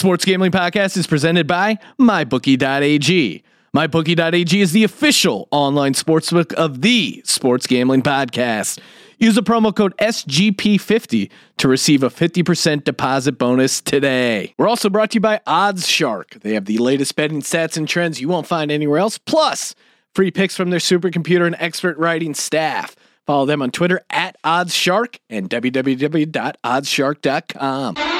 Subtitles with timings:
[0.00, 3.44] Sports Gambling Podcast is presented by MyBookie.ag.
[3.76, 8.78] MyBookie.ag is the official online sportsbook of the Sports Gambling Podcast.
[9.18, 14.54] Use the promo code SGP50 to receive a 50% deposit bonus today.
[14.56, 16.30] We're also brought to you by Odds Shark.
[16.40, 19.74] They have the latest betting stats and trends you won't find anywhere else, plus
[20.14, 22.96] free picks from their supercomputer and expert writing staff.
[23.26, 28.19] Follow them on Twitter at OddsShark and www.oddshark.com.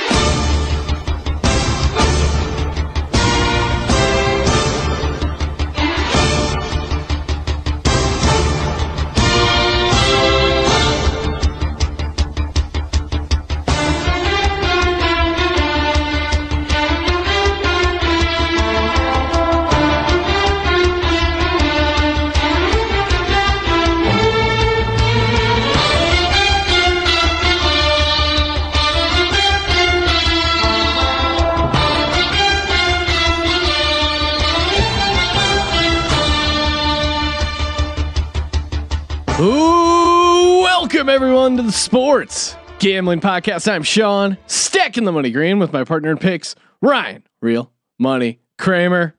[41.00, 43.72] welcome everyone to the sports gambling podcast.
[43.72, 49.14] I'm Sean, stacking the money green with my partner in picks, Ryan, real money Kramer.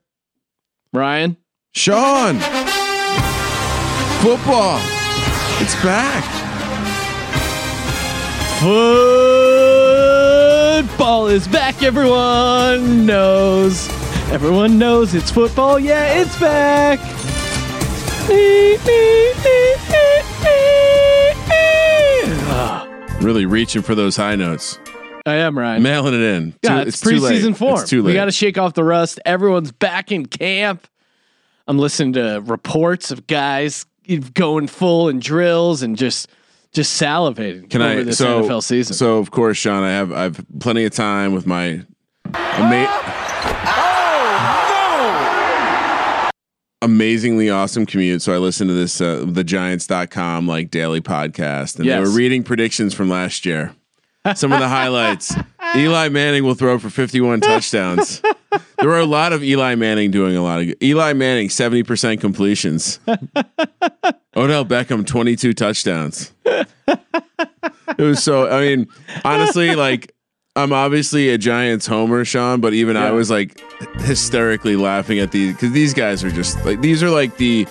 [0.93, 1.37] Ryan,
[1.73, 2.35] Sean,
[4.21, 4.79] football,
[5.59, 6.23] it's back.
[10.85, 11.81] football is back.
[11.81, 13.89] Everyone knows.
[14.29, 15.79] Everyone knows it's football.
[15.79, 16.99] Yeah, it's back.
[23.21, 24.79] Really reaching for those high notes,
[25.27, 25.83] I am Ryan.
[25.83, 26.55] mailing it in.
[26.63, 27.43] Yeah, Too- it's, too late.
[27.43, 27.79] preseason form.
[27.81, 29.19] It's too We got to shake off the rust.
[29.25, 30.87] Everyone's back in camp.
[31.67, 33.85] I'm listening to reports of guys
[34.33, 36.29] going full in drills and just
[36.73, 38.03] just salivating Can over I?
[38.03, 38.95] this So, NFL season.
[38.95, 41.83] so of course, Sean, I have I've plenty of time with my
[42.33, 43.80] ama- ah!
[46.81, 48.21] Amazingly awesome commute.
[48.21, 52.43] So I listened to this uh, the Giants.com like daily podcast, and they were reading
[52.43, 53.75] predictions from last year.
[54.35, 55.35] Some of the highlights:
[55.75, 58.21] Eli Manning will throw for 51 touchdowns.
[58.77, 60.83] There were a lot of Eli Manning doing a lot of good.
[60.83, 62.99] Eli Manning 70% completions.
[64.35, 66.33] Odell Beckham 22 touchdowns.
[66.45, 68.87] It was so I mean,
[69.23, 70.13] honestly, like
[70.55, 73.57] I'm obviously a Giants homer, Sean, but even I was like
[74.01, 77.65] hysterically laughing at these because these guys are just like these are like the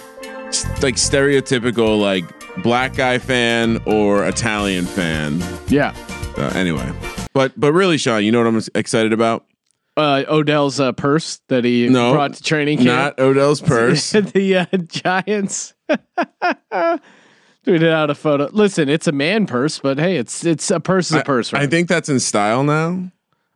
[0.80, 2.24] like stereotypical like
[2.62, 5.42] black guy fan or Italian fan.
[5.68, 5.94] yeah,
[6.38, 6.90] Uh, anyway,
[7.34, 9.44] but but really, Sean, you know what I'm excited about?
[9.98, 12.88] uh, Odell's uh, purse that he No, brought to training camp.
[12.88, 14.12] Not Odell's purse.
[14.12, 15.74] the uh, Giants
[17.66, 18.48] tweeted out a photo.
[18.52, 21.52] Listen, it's a man purse, but hey, it's it's a purse is a purse.
[21.52, 21.62] right?
[21.62, 23.10] I think that's in style now.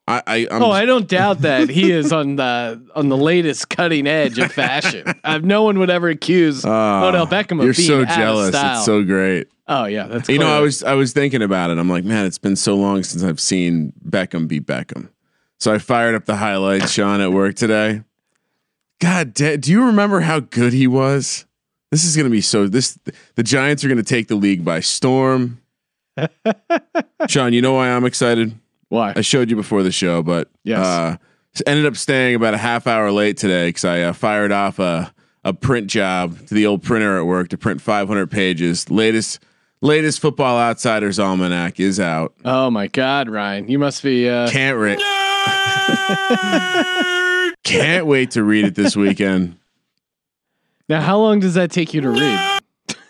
[0.06, 3.70] I, I I'm, Oh, I don't doubt that he is on the on the latest
[3.70, 5.04] cutting edge of fashion.
[5.24, 8.14] Uh, no one would ever accuse Oh, Odell Beckham of You're being so out of
[8.14, 8.48] jealous.
[8.48, 8.76] style.
[8.76, 9.48] It's so great.
[9.68, 11.78] oh yeah, that's You know, I was I was thinking about it.
[11.78, 15.08] I'm like, man, it's been so long since I've seen Beckham beat Beckham.
[15.58, 18.02] So I fired up the highlights, Sean, at work today.
[19.00, 21.46] God, da- do you remember how good he was?
[21.94, 22.66] This is going to be so.
[22.66, 22.98] This
[23.36, 25.60] the Giants are going to take the league by storm.
[27.28, 28.52] Sean, you know why I'm excited?
[28.88, 29.12] why.
[29.14, 30.84] I showed you before the show, but Yes.
[30.84, 31.16] uh,
[31.68, 35.14] ended up staying about a half hour late today because I uh, fired off a
[35.44, 38.90] a print job to the old printer at work to print 500 pages.
[38.90, 39.38] Latest
[39.80, 42.34] latest Football Outsiders almanac is out.
[42.44, 44.28] Oh my God, Ryan, you must be.
[44.28, 44.98] Uh, Can't read.
[47.62, 49.58] Can't wait to read it this weekend.
[50.88, 52.60] Now, how long does that take you to read?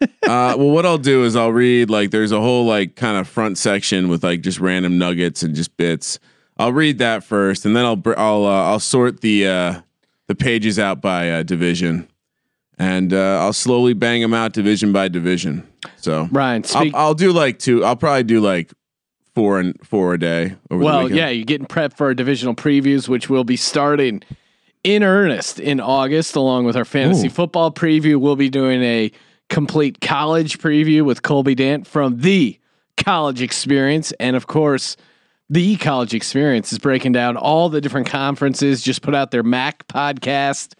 [0.00, 3.26] Uh, well, what I'll do is I'll read like there's a whole like kind of
[3.26, 6.20] front section with like just random nuggets and just bits.
[6.56, 9.80] I'll read that first, and then I'll br- I'll uh, I'll sort the uh,
[10.28, 12.06] the pages out by uh, division,
[12.78, 15.66] and uh, I'll slowly bang them out division by division.
[15.96, 16.96] So Ryan, I'll.
[16.96, 17.84] I'll do like two.
[17.84, 18.72] I'll probably do like
[19.34, 20.56] four and four a day.
[20.70, 24.22] Over the well, yeah, you're getting prepped for our divisional previews, which will be starting
[24.84, 27.30] in earnest in August, along with our fantasy Ooh.
[27.30, 28.16] football preview.
[28.16, 29.10] We'll be doing a
[29.48, 32.58] complete college preview with Colby Dant from the
[32.96, 34.12] college experience.
[34.20, 34.96] And of course,
[35.50, 39.86] the college experience is breaking down all the different conferences, just put out their MAC
[39.88, 40.74] podcast,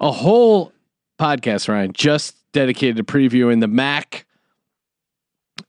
[0.00, 0.72] a whole
[1.18, 4.26] podcast, Ryan, just dedicated to previewing the MAC.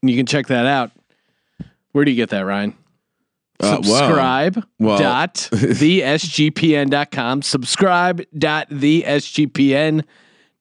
[0.02, 0.92] You can check that out.
[1.92, 2.76] Where do you get that, Ryan?
[3.60, 10.04] Uh, well, subscribe well- dot thesgpn.com subscribe dot thesgpn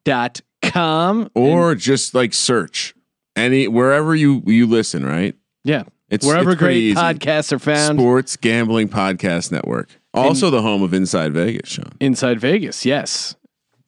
[0.04, 2.94] dot com or just like search
[3.36, 5.04] any wherever you you listen.
[5.04, 5.34] Right.
[5.64, 6.94] yeah It's Wherever it's great easy.
[6.96, 7.98] podcasts are found.
[7.98, 9.88] Sports Gambling Podcast Network.
[10.14, 11.92] Also the home of Inside Vegas, Sean.
[12.00, 13.34] Inside Vegas, yes.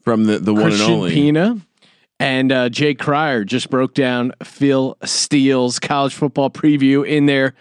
[0.02, 1.14] From the, the one and Christian only.
[1.14, 1.58] Pina
[2.20, 7.54] and uh, Jay Cryer just broke down Phil Steele's college football preview in their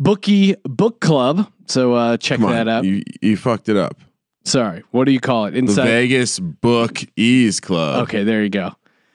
[0.00, 1.50] bookie book club.
[1.66, 2.84] So uh, check Come on, that out.
[2.84, 3.98] You, you fucked it up.
[4.44, 5.52] Sorry, what do you call it?
[5.52, 5.84] The Inside.
[5.84, 8.02] Vegas Book Ease Club.
[8.04, 8.74] Okay, there you go.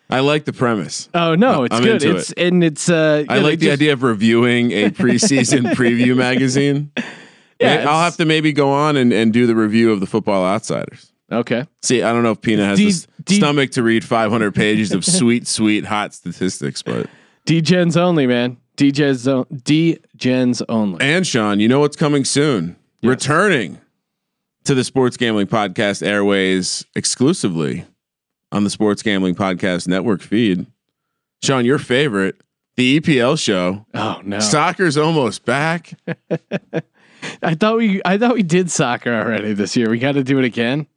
[0.10, 1.10] I like the premise.
[1.14, 2.02] Oh no, it's I'm good.
[2.02, 2.90] into It's and it's.
[2.90, 6.92] Uh, I like the idea of reviewing a preseason preview magazine.
[7.60, 10.00] Yeah, And I'll it's- have to maybe go on and, and do the review of
[10.00, 11.12] the Football Outsiders.
[11.32, 11.66] Okay.
[11.82, 14.54] See, I don't know if Pina has D- the s- D- stomach to read 500
[14.54, 17.08] pages of sweet, sweet, hot statistics, but
[17.46, 18.58] D-gens only, man.
[18.78, 21.04] D-gens, o- D-gens only.
[21.06, 22.78] and Sean, you know what's coming soon?
[23.04, 23.80] Returning
[24.64, 27.86] to the Sports Gambling Podcast Airways exclusively
[28.52, 30.66] on the Sports Gambling Podcast Network feed.
[31.44, 32.40] Sean, your favorite,
[32.76, 33.86] the EPL show.
[33.94, 34.40] Oh no!
[34.40, 35.94] Soccer's almost back.
[37.42, 39.90] I thought we, I thought we did soccer already this year.
[39.90, 40.88] We got to do it again.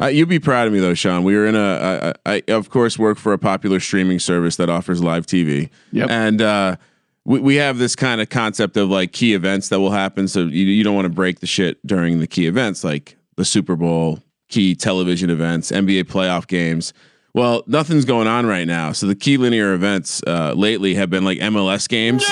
[0.00, 1.24] Uh, you'd be proud of me though, Sean.
[1.24, 4.56] We were in a, I, I, I of course work for a popular streaming service
[4.56, 5.70] that offers live TV.
[5.92, 6.10] Yep.
[6.10, 6.76] And uh,
[7.24, 10.28] we, we have this kind of concept of like key events that will happen.
[10.28, 13.44] So you, you don't want to break the shit during the key events, like the
[13.44, 16.92] Super Bowl, key television events, NBA playoff games.
[17.32, 18.92] Well, nothing's going on right now.
[18.92, 22.24] So the key linear events uh, lately have been like MLS games.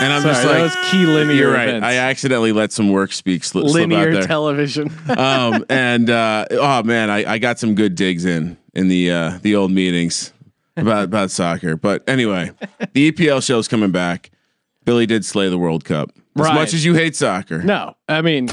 [0.00, 1.68] And I'm Sorry, just that like, was key linear you're right.
[1.68, 1.84] events.
[1.86, 4.92] I accidentally let some work speak out linear television.
[5.16, 9.38] um, and uh, oh man, I, I got some good digs in in the uh,
[9.42, 10.32] the old meetings
[10.76, 11.76] about about soccer.
[11.76, 12.52] But anyway,
[12.92, 14.30] the EPL show's coming back.
[14.84, 16.10] Billy did slay the World Cup.
[16.36, 16.54] As Right.
[16.54, 18.46] much as you hate soccer, no, I mean,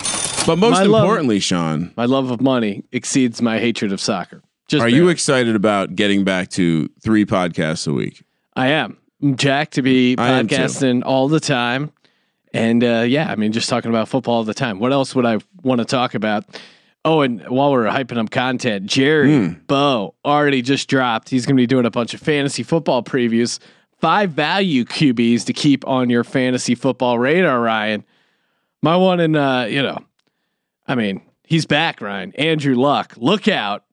[0.48, 4.42] but most My love- importantly, Sean, my love of money exceeds my hatred of soccer.
[4.68, 8.24] Just are you excited about getting back to three podcasts a week?
[8.56, 8.98] I'm
[9.36, 10.56] Jack to be I am too.
[10.56, 11.92] podcasting all the time,
[12.54, 14.80] and uh, yeah, I mean, just talking about football all the time.
[14.80, 16.46] What else would I want to talk about?
[17.04, 19.54] Oh, and while we're hyping up content, Jerry Hmm.
[19.68, 21.30] Bo already just dropped.
[21.30, 23.60] He's going to be doing a bunch of fantasy football previews.
[24.02, 28.04] Five value QBs to keep on your fantasy football radar, Ryan.
[28.82, 30.00] My one, and uh, you know,
[30.88, 32.34] I mean, he's back, Ryan.
[32.36, 33.84] Andrew Luck, look out!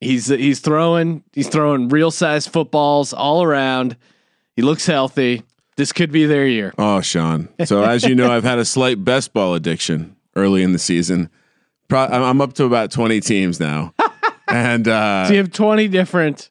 [0.00, 3.96] He's he's throwing he's throwing real size footballs all around.
[4.58, 5.44] He looks healthy.
[5.76, 6.74] This could be their year.
[6.76, 7.48] Oh, Sean.
[7.64, 11.30] So as you know, I've had a slight best ball addiction early in the season.
[11.86, 13.94] Pro- I'm up to about 20 teams now,
[14.48, 16.50] and uh, So you have twenty different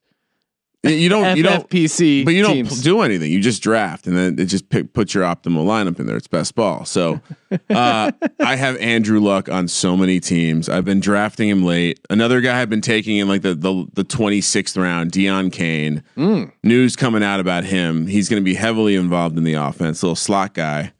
[0.95, 2.81] you don't you don't FFPC But you don't teams.
[2.81, 3.31] do anything.
[3.31, 6.15] You just draft, and then it just pick, put your optimal lineup in there.
[6.17, 6.85] It's best ball.
[6.85, 7.19] So
[7.69, 10.69] uh, I have Andrew Luck on so many teams.
[10.69, 11.99] I've been drafting him late.
[12.09, 16.03] Another guy I've been taking in like the the, the 26th round, Deon Cain.
[16.15, 16.51] Mm.
[16.63, 18.07] News coming out about him.
[18.07, 20.03] He's going to be heavily involved in the offense.
[20.03, 20.93] Little slot guy.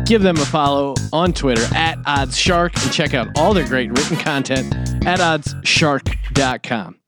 [0.04, 4.18] Give them a follow on Twitter at OddsShark and check out all their great written
[4.18, 4.74] content
[5.06, 6.98] at OddsShark.com.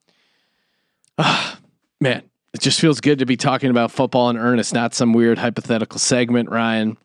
[1.19, 1.59] Ah,
[2.01, 2.23] man,
[2.55, 5.99] it just feels good to be talking about football in earnest, not some weird hypothetical
[5.99, 6.97] segment, Ryan.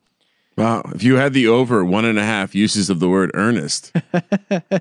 [0.56, 0.82] Wow.
[0.94, 3.92] If you had the over one and a half uses of the word earnest,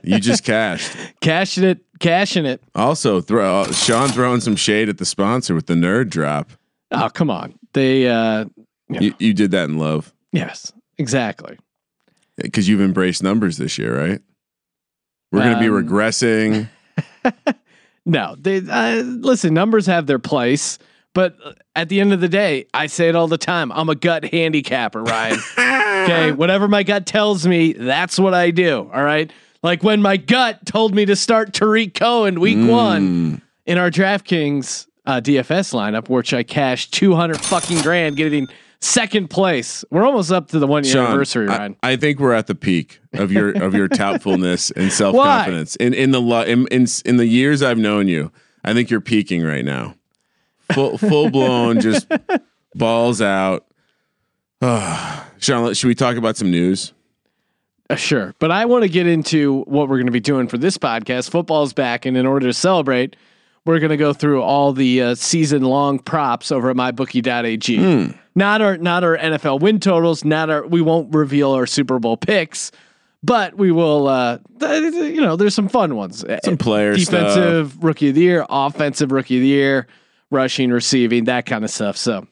[0.04, 0.96] you just cashed.
[1.22, 2.62] Cashing it, cashing it.
[2.76, 6.52] Also, throw Sean throwing some shade at the sponsor with the nerd drop.
[6.92, 7.58] Oh, come on.
[7.74, 8.46] They, uh,
[8.90, 11.58] You, you did that in love yes, exactly.
[12.36, 14.22] because you've embraced numbers this year, right?
[15.32, 16.68] We're going to be Um, regressing.
[18.04, 19.54] No, they uh, listen.
[19.54, 20.80] Numbers have their place,
[21.14, 21.36] but
[21.76, 23.72] at the end of the day, I say it all the time.
[23.72, 25.40] I'm a gut handicapper, Ryan.
[25.58, 28.90] okay, whatever my gut tells me, that's what I do.
[28.94, 29.32] All right,
[29.64, 32.68] like when my gut told me to start Tarik Cohen week Mm.
[32.70, 38.48] one in our DraftKings uh, DFS lineup, which I cashed 200 fucking grand, getting
[38.80, 39.84] second place.
[39.92, 41.76] We're almost up to the one year Sean, anniversary, I- Ryan.
[41.84, 45.76] I, think we're at the peak of your of your doubtfulness and self confidence.
[45.76, 48.32] In in the in, in in the years I've known you,
[48.64, 49.96] I think you're peaking right now.
[50.74, 52.08] Full full blown, just
[52.76, 53.66] balls out.
[55.40, 56.94] Sean, should we talk about some news?
[57.90, 58.34] Uh, sure.
[58.40, 61.30] But I want to get into what we're going to be doing for this podcast.
[61.30, 63.16] Football's back, and in order to celebrate,
[63.66, 68.14] we're going to go through all the uh, season long props over at mybookie.ag.
[68.34, 72.16] Not our not our NFL win totals, not our we won't reveal our Super Bowl
[72.16, 72.72] picks,
[73.24, 76.24] but we will uh th- you know, there's some fun ones.
[76.46, 77.36] Some player stuff.
[77.36, 79.88] Defensive rookie of the year, offensive rookie of the year,
[80.32, 81.96] rushing, receiving, that kind of stuff.
[81.98, 82.26] So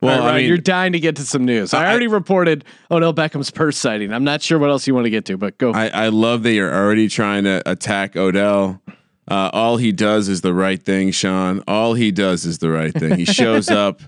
[0.00, 1.74] Well, right, I mean, you're dying to get to some news.
[1.74, 4.12] I, I- already reported Odell Beckham's purse sighting.
[4.12, 5.72] I'm not sure what else you want to get to, but go.
[5.72, 8.80] I, I love that you're already trying to attack Odell.
[9.26, 11.62] Uh, all he does is the right thing, Sean.
[11.66, 13.16] All he does is the right thing.
[13.16, 14.00] He shows up.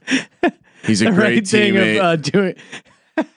[0.84, 1.96] He's a great right thing teammate.
[1.98, 2.54] of uh, doing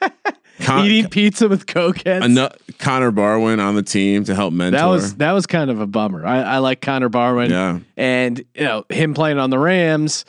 [0.60, 2.78] Con- eating pizza with cokeheads.
[2.80, 4.78] Connor Barwin on the team to help mentor.
[4.80, 6.25] that was that was kind of a bummer.
[6.25, 7.80] I, I like Connor Barwin, Yeah.
[7.98, 10.25] and you know him playing on the Rams.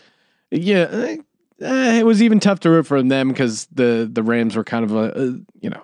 [0.50, 1.16] Yeah,
[1.60, 4.84] eh, it was even tough to root for them because the the Rams were kind
[4.84, 5.82] of a, uh you know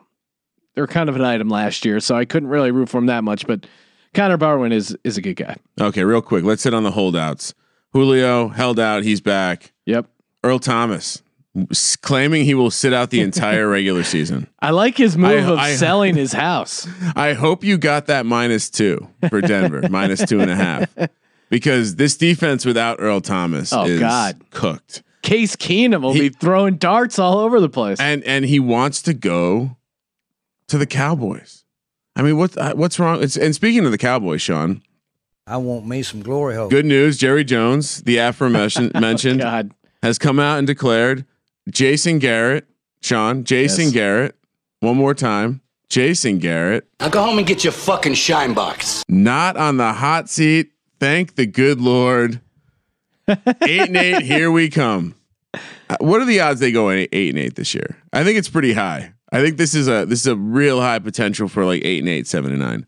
[0.75, 3.07] they were kind of an item last year, so I couldn't really root for him
[3.07, 3.47] that much.
[3.47, 3.67] But
[4.15, 5.57] Connor Barwin is is a good guy.
[5.81, 6.05] okay.
[6.05, 7.55] Real quick, let's hit on the holdouts.
[7.93, 9.05] Julio held out.
[9.05, 9.73] He's back.
[9.87, 10.07] Yep.
[10.45, 11.23] Earl Thomas
[12.03, 14.47] claiming he will sit out the entire regular season.
[14.61, 16.87] I like his move I- of I- selling his house.
[17.15, 20.95] I hope you got that minus two for Denver, minus two and a half,
[21.49, 24.41] because this defense without Earl Thomas Oh, is God.
[24.51, 25.03] cooked.
[25.23, 27.99] Case Keenum will He- be throwing darts all over the place.
[28.01, 29.77] and and he wants to go
[30.69, 31.65] to the Cowboys.
[32.15, 33.23] I mean, what uh, what's wrong?
[33.23, 34.83] It's, and speaking of the Cowboys, Sean,
[35.47, 36.69] I want me some glory hole.
[36.69, 39.73] good news: Jerry Jones, the aforementioned, mentioned, God,
[40.03, 41.25] has come out and declared
[41.71, 42.67] Jason Garrett,
[43.03, 43.93] Sean, Jason Yes.
[43.93, 44.37] Garrett,
[44.81, 49.03] one more time, Jason Garrett, Now go home and get your fucking shine box.
[49.09, 50.71] not on the hot seat.
[50.99, 52.41] Thank the good Lord.
[53.29, 55.15] eight and eight, here we come.
[55.55, 57.97] Uh, What are the odds they go eight, eight and eight this year?
[58.13, 59.13] I think it's pretty high.
[59.33, 62.09] I think this is a this is a real high potential for like eight and
[62.09, 62.87] eight, seven and nine.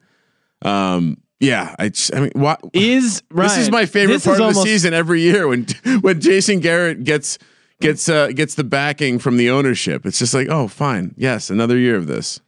[0.62, 4.26] Um, yeah, I just, I mean, what is Ryan, this is my favorite part is
[4.32, 5.66] of the almost- season every year when
[6.00, 7.38] when Jason Garrett gets
[7.80, 10.06] gets uh, gets the backing from the ownership.
[10.06, 12.40] It's just like, oh, fine, yes, another year of this.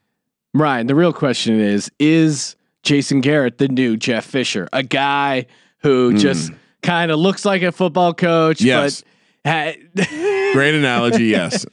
[0.54, 5.46] Ryan, the real question is: Is Jason Garrett the new Jeff Fisher, a guy
[5.78, 8.60] who just kind of looks like a football coach.
[8.60, 9.04] Yes.
[9.44, 9.72] but ha-
[10.52, 11.64] Great analogy, yes.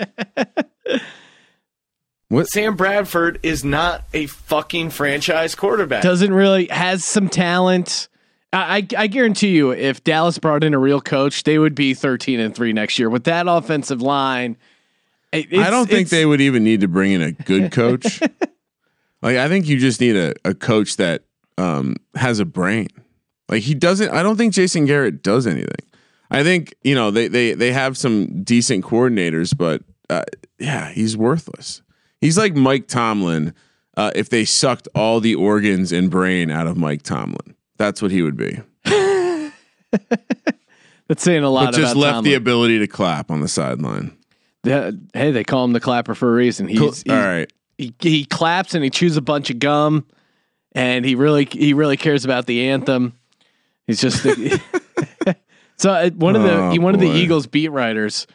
[2.43, 6.03] Sam Bradford is not a fucking franchise quarterback.
[6.03, 8.09] doesn't really has some talent.
[8.53, 12.39] I, I guarantee you, if Dallas brought in a real coach, they would be thirteen
[12.39, 14.57] and three next year with that offensive line.
[15.33, 18.21] I don't think they would even need to bring in a good coach.
[19.21, 21.23] like I think you just need a, a coach that
[21.57, 22.87] um, has a brain.
[23.49, 24.09] Like he doesn't.
[24.11, 25.85] I don't think Jason Garrett does anything.
[26.31, 30.23] I think you know they they they have some decent coordinators, but uh,
[30.59, 31.81] yeah, he's worthless.
[32.21, 33.53] He's like Mike Tomlin.
[33.95, 38.11] Uh, if they sucked all the organs and brain out of Mike Tomlin, that's what
[38.11, 38.59] he would be.
[41.07, 41.67] That's saying a lot.
[41.71, 44.17] But just left the ability to clap on the sideline.
[44.63, 46.67] Yeah, hey, they call him the clapper for a reason.
[46.67, 47.51] He's, he's all right.
[47.77, 50.05] he, he claps and he chews a bunch of gum,
[50.73, 53.13] and he really he really cares about the anthem.
[53.85, 54.21] He's just
[55.77, 57.07] so uh, one of the Oh, one of the.
[57.07, 58.27] Eagles beat writers.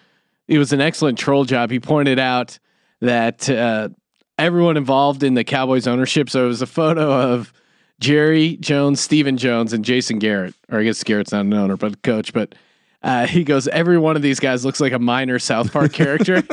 [0.48, 1.70] It was an excellent troll job.
[1.70, 2.58] He pointed out
[3.00, 3.90] that uh,
[4.38, 6.30] everyone involved in the Cowboys ownership.
[6.30, 7.52] So it was a photo of
[8.00, 10.54] Jerry Jones, Stephen Jones, and Jason Garrett.
[10.70, 12.32] Or I guess Garrett's not an owner, but coach.
[12.32, 12.54] But
[13.02, 16.42] uh, he goes, every one of these guys looks like a minor South Park character.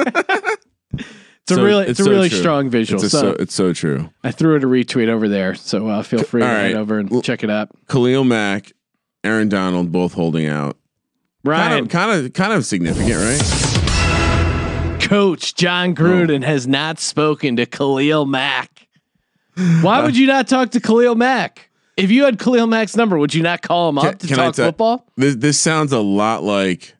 [1.51, 2.37] It's a really, it's, a so really true.
[2.37, 3.01] strong visual.
[3.03, 4.11] It's, so so, it's so true.
[4.23, 6.75] I threw it a retweet over there, so uh, feel free to All head right.
[6.75, 7.69] over and Well- check it out.
[7.87, 8.71] Khalil Mack,
[9.23, 10.77] Aaron Donald, both holding out.
[11.43, 14.99] Ryan, Kind of, kind of, kind of significant, right?
[15.01, 18.78] Coach Jon Gruden has not spoken to Khalil Mack.
[19.81, 21.69] Why would you not talk to Khalil Mack?
[21.97, 24.55] If you had Khalil Mack's number, would you not call him Can- up to talk
[24.55, 25.05] tell- football?
[25.17, 26.95] This, this sounds a lot like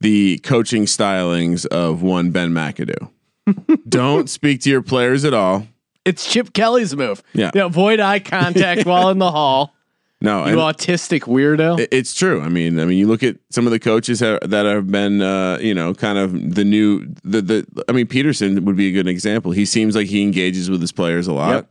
[0.00, 3.10] the coaching stylings of one Ben McAdoo.
[3.88, 5.66] Don't speak to your players at all.
[6.04, 7.22] It's Chip Kelly's move.
[7.32, 7.50] Yeah.
[7.54, 9.74] You know, avoid eye contact while in the hall.
[10.20, 11.78] No, You autistic weirdo.
[11.80, 12.40] it- it's true.
[12.40, 15.20] I mean, I mean, you look at some of the coaches ha- that have been,
[15.22, 17.84] uh, you know, kind of the new the the.
[17.88, 19.52] I mean, Pederson would be a good example.
[19.52, 21.54] He seems like he engages with his players a lot.
[21.54, 21.62] Uh,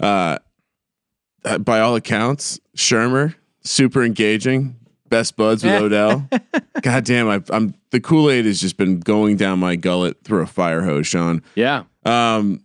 [0.00, 0.38] uh,
[1.60, 4.76] by all accounts, Shurmur super engaging,
[5.08, 6.26] best buds with Odell.
[6.82, 10.42] God damn, I, I'm the Kool Aid has just been going down my gullet through
[10.42, 11.42] a fire hose, Sean.
[11.54, 11.84] yeah.
[12.04, 12.62] Um,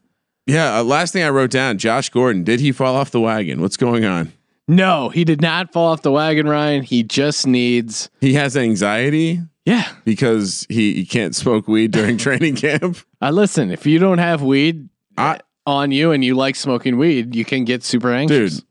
[0.48, 0.78] yeah.
[0.80, 2.44] Uh, last thing I wrote down: Josh Gordon.
[2.44, 3.62] Did he fall off the wagon?
[3.62, 4.32] What's going on?
[4.68, 6.82] No, he did not fall off the wagon, Ryan.
[6.84, 8.10] He just needs.
[8.22, 9.88] He has anxiety Yeah.
[10.06, 12.98] because he, he can't smoke weed during training camp.
[13.22, 17.36] Uh, listen, if you don't have weed I, on you and you like smoking weed,
[17.36, 18.58] you can get super anxious.
[18.58, 18.64] dude,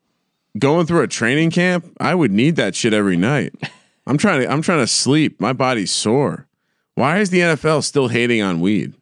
[0.58, 3.54] going through a training camp, I would need that shit every night.
[4.06, 5.40] I'm trying to I'm trying to sleep.
[5.40, 6.46] My body's sore.
[6.94, 8.92] Why is the NFL still hating on weed?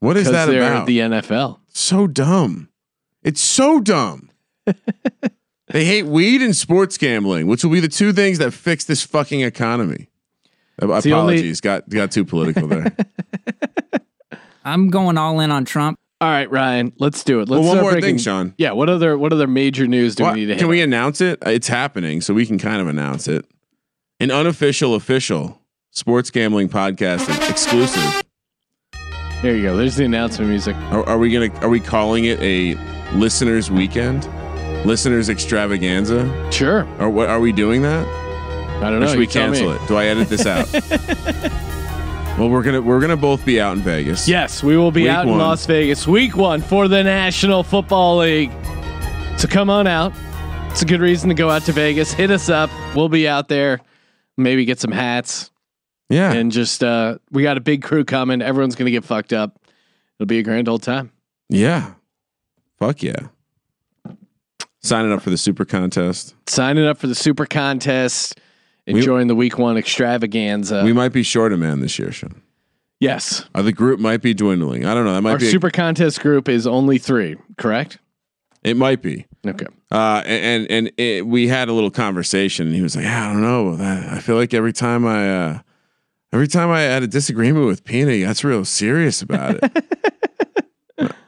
[0.00, 0.86] What is that about?
[0.86, 1.58] the NFL.
[1.72, 2.68] so dumb.
[3.22, 4.30] It's so dumb.
[5.68, 9.02] they hate weed and sports gambling, which will be the two things that fix this
[9.02, 10.08] fucking economy.
[10.80, 12.94] Uh, the only- Apologies, got got too political there.
[14.64, 15.98] I'm going all in on Trump.
[16.24, 17.50] All right, Ryan, let's do it.
[17.50, 18.54] Let's well, one more breaking- thing, Sean.
[18.56, 20.58] Yeah, what other what other major news do What- we need to hit?
[20.58, 20.84] can we on?
[20.88, 21.38] announce it?
[21.44, 23.44] It's happening, so we can kind of announce it.
[24.20, 28.22] An unofficial, official sports gambling podcast exclusive.
[29.42, 29.76] There you go.
[29.76, 30.74] There's the announcement music.
[30.90, 31.52] Are, are we gonna?
[31.60, 32.74] Are we calling it a
[33.14, 34.26] listeners weekend?
[34.86, 36.50] Listeners extravaganza?
[36.50, 36.88] Sure.
[36.98, 37.28] Or what?
[37.28, 38.06] Are we doing that?
[38.82, 39.06] I don't Or know.
[39.08, 39.80] should we cancel it?
[39.88, 40.68] Do I edit this out?
[42.38, 44.26] well, we're gonna we're gonna both be out in Vegas.
[44.26, 45.38] Yes, we will be Week out in.
[45.38, 48.50] Las Vegas week one for the National Football League.
[49.38, 50.12] So come on out.
[50.70, 52.12] It's a good reason to go out to Vegas.
[52.12, 52.70] Hit us up.
[52.96, 53.80] We'll be out there.
[54.36, 55.52] Maybe get some hats
[56.08, 56.32] yeah.
[56.32, 58.42] and just uh we got a big crew coming.
[58.42, 59.60] Everyone's gonna get fucked up.
[60.18, 61.12] It'll be a grand old time.
[61.48, 61.94] Yeah.
[62.78, 63.28] Fuck yeah.
[64.82, 66.34] Signing up for the super contest.
[66.46, 68.38] Signing up for the super contest,
[68.86, 70.82] enjoying the week one extravaganza.
[70.84, 72.40] we might be short a man this year, Sean.
[73.00, 73.44] yes.
[73.54, 74.84] Uh, the group might be dwindling.
[74.84, 75.14] I don't know.
[75.14, 75.46] That might Our be.
[75.48, 77.98] a- super contest group is only three, correct?
[78.62, 79.26] it might be.
[79.46, 79.66] Okay.
[79.90, 83.32] Uh, and and it, we had a little conversation, and he was like, "Yeah, I
[83.32, 83.76] don't know.
[83.76, 85.58] That, I feel like every time I, uh,
[86.32, 89.84] every time I had a disagreement with Pina, he gets real serious about it."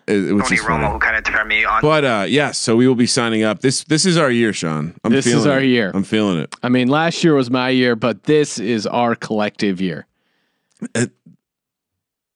[0.06, 0.62] it, it which Tony is.
[0.62, 1.82] Romo who kind of turned me on.
[1.82, 3.60] But uh, yes, so we will be signing up.
[3.60, 4.94] This this is our year, Sean.
[5.04, 5.66] I'm This is our it.
[5.66, 5.90] year.
[5.94, 6.54] I'm feeling it.
[6.62, 10.06] I mean, last year was my year, but this is our collective year.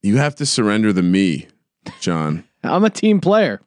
[0.02, 1.46] You have to surrender the me,
[2.00, 2.44] John.
[2.64, 3.60] I'm a team player.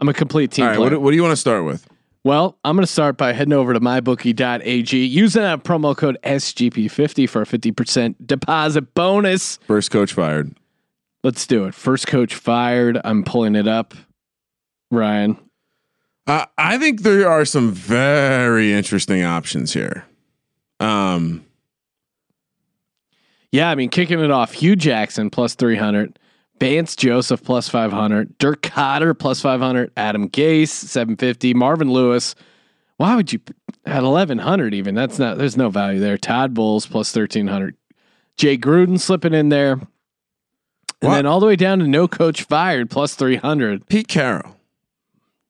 [0.00, 0.84] I'm a complete team All right, player.
[0.86, 1.86] what, do- what do you want to start with?
[2.24, 7.28] well, I'm going to start by heading over to mybookie.ag, using that promo code SGP50
[7.28, 9.56] for a 50% deposit bonus.
[9.66, 10.54] First coach fired.
[11.22, 11.74] Let's do it.
[11.74, 13.00] First coach fired.
[13.04, 13.94] I'm pulling it up.
[14.90, 15.38] Ryan.
[16.26, 20.04] Uh, I think there are some very interesting options here.
[20.78, 21.44] Um,
[23.50, 26.18] Yeah, I mean, kicking it off, Hue Jackson plus 300,
[26.60, 32.34] Vance Joseph plus 500, Dirk Koetter plus 500, Adam Gase 750, Marvin Lewis.
[32.98, 33.40] Why would you
[33.84, 34.94] at 1100 even?
[34.94, 36.16] That's not, there's no value there.
[36.16, 37.76] Todd Bowles plus 1300,
[38.36, 39.80] Jay Gruden slipping in there.
[41.02, 41.14] And What?
[41.16, 43.86] then all the way down to no coach fired plus 300.
[43.88, 44.56] Pete Carroll.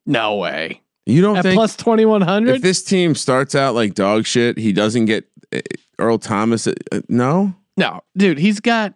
[0.07, 0.81] No way.
[1.07, 2.57] You don't At think plus 2100?
[2.57, 5.61] if this team starts out like dog shit, he doesn't get uh,
[5.99, 6.67] Earl Thomas?
[6.67, 8.95] Uh, uh, no, No, dude, he's got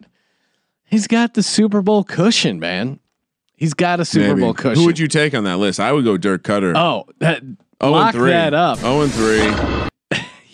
[0.85, 2.99] he's got the Super Bowl cushion, man.
[3.55, 4.41] He's got a Super Maybe.
[4.41, 4.79] Bowl cushion.
[4.81, 5.79] Who would you take on that list?
[5.79, 6.73] I would go Dirk Cutter.
[6.75, 7.41] Oh, that
[7.79, 8.31] Oh, lock and three.
[8.31, 8.79] that up.
[8.83, 9.87] Oh and three.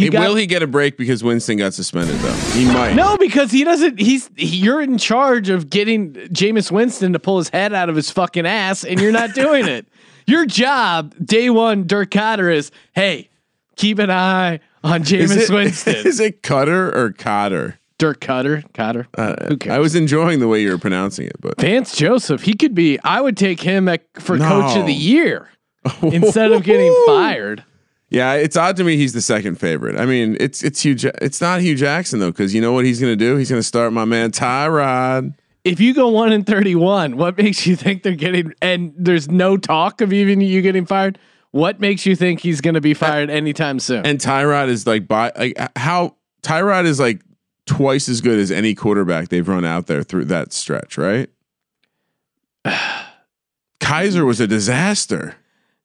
[0.03, 2.33] He got- will he get a break because Winston got suspended though?
[2.53, 2.93] He might.
[2.95, 3.99] No, because he doesn't.
[3.99, 8.09] He's you're in charge of getting Jameis Winston to pull his head out of his
[8.11, 9.87] fucking ass, and you're not doing it.
[10.27, 13.29] Your job, day one, Dirk Koetter is, hey,
[13.75, 15.95] keep an eye on Is Jameis it, Winston.
[16.05, 17.77] is it Cutter or Cotter?
[17.97, 19.07] Dirk Cotter, Cotter.
[19.47, 19.75] Who cares?
[19.75, 22.99] I was enjoying the way you were pronouncing it, but Vance Joseph, he could be.
[23.03, 24.47] I would take him at, for No.
[24.47, 25.49] coach of the year
[26.01, 27.63] instead of getting fired.
[28.13, 29.99] Yeah, it's odd to me he's the second favorite.
[29.99, 30.95] I mean, it's it's Hue.
[31.19, 33.37] It's not Hue Jackson though, because you know what he's going to do?
[33.37, 35.33] He's going to start my man Tyrod.
[35.63, 38.53] If you go one and thirty-one, what makes you think they're getting?
[38.61, 41.17] And there's no talk of even you getting fired.
[41.49, 44.05] What makes you think he's going to be fired anytime soon?
[44.05, 47.19] And Tyrod is like by like how Tyrod is like
[47.65, 51.29] twice as good as any quarterback they've run out there through that stretch, right?
[53.79, 55.35] Kizer was a disaster.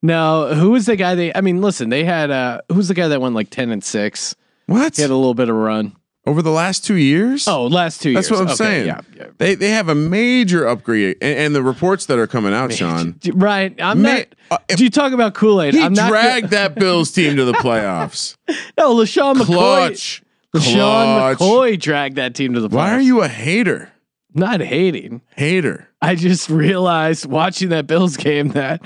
[0.03, 1.15] No, who was the guy?
[1.15, 3.83] They, I mean, listen, they had uh, who's the guy that went like ten and
[3.83, 4.37] six?
[4.67, 4.97] What?
[4.97, 5.97] He had a little bit of a run.
[6.27, 7.49] over the last two years.
[7.49, 8.41] Oh, last two that's years.
[8.41, 8.87] That's what I'm Okay, saying.
[8.87, 9.27] Yeah, yeah.
[9.39, 13.19] They they have a major upgrade, and, and the reports that are coming out, Sean.
[13.33, 13.75] Right.
[13.81, 14.27] I'm Ma- not.
[14.53, 15.75] uh, if- do you talk about Kool Aid?
[15.75, 16.11] He I'm not.
[16.11, 18.37] dragged that Bills team to the playoffs.
[18.79, 19.45] no, LeSean McCoy.
[19.47, 20.23] Clutch.
[20.55, 21.35] LeSean.
[21.37, 22.73] McCoy dragged that team to the playoffs.
[22.75, 23.91] Why are you a hater?
[24.35, 25.21] not hating?
[25.37, 25.89] Hater.
[26.01, 28.83] I just realized watching that Bills game that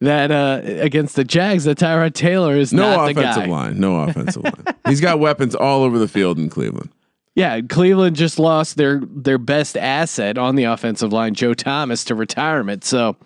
[0.00, 3.80] that uh against the Jags that Tyrod Taylor is No not the offensive line.
[3.80, 4.64] No offensive line.
[4.86, 6.90] He's got weapons all over the field in Cleveland.
[7.34, 12.14] Yeah, Cleveland just lost their their best asset on the offensive line, Joe Thomas, to
[12.14, 12.84] retirement.
[12.84, 13.16] So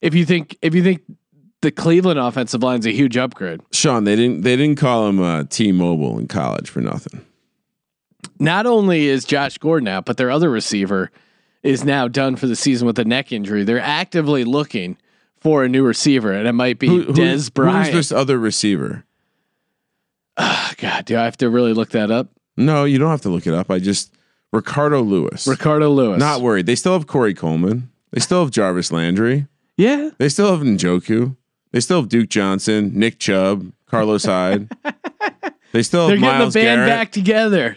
[0.00, 1.02] if you think if you think
[1.62, 5.20] the Cleveland offensive line is a huge upgrade, Sean, they didn't they didn't call him
[5.20, 7.24] uh, T-Mobile in college for nothing.
[8.38, 11.10] not only is Josh Gordon out, but their other receiver
[11.62, 13.64] is now done for the season with a neck injury.
[13.64, 14.96] They're actively looking
[15.46, 17.86] for a new receiver, and it might be Who- Dez Bryant.
[17.94, 19.04] Who's this other receiver?
[20.36, 22.30] Ah, God, do I have to really look that up?
[22.56, 23.70] No, you don't have to look it up.
[23.70, 24.12] I just
[24.52, 25.46] Ricardo Louis.
[25.46, 26.18] Ricardo Louis.
[26.18, 26.66] Not worried.
[26.66, 27.92] They still have Corey Coleman.
[28.10, 29.46] They still have Jarvis Landry.
[29.76, 30.10] yeah.
[30.18, 31.36] They still have Njoku.
[31.70, 34.68] They still have Duke Johnson, Nick Chubb, Carlos Hyde.
[35.72, 36.88] they still They're have getting the band Garrett.
[36.88, 37.76] back together.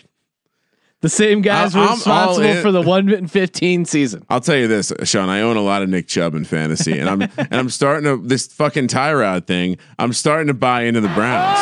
[1.02, 4.26] The same guys I- were I'm responsible for the one and fifteen season.
[4.30, 5.30] I'll tell you this, Sean.
[5.30, 8.26] I own a lot of Nick Chubb in fantasy, and I'm and I'm starting to
[8.28, 9.78] this fucking Tyrod thing.
[9.98, 11.58] I'm starting to buy into the Browns.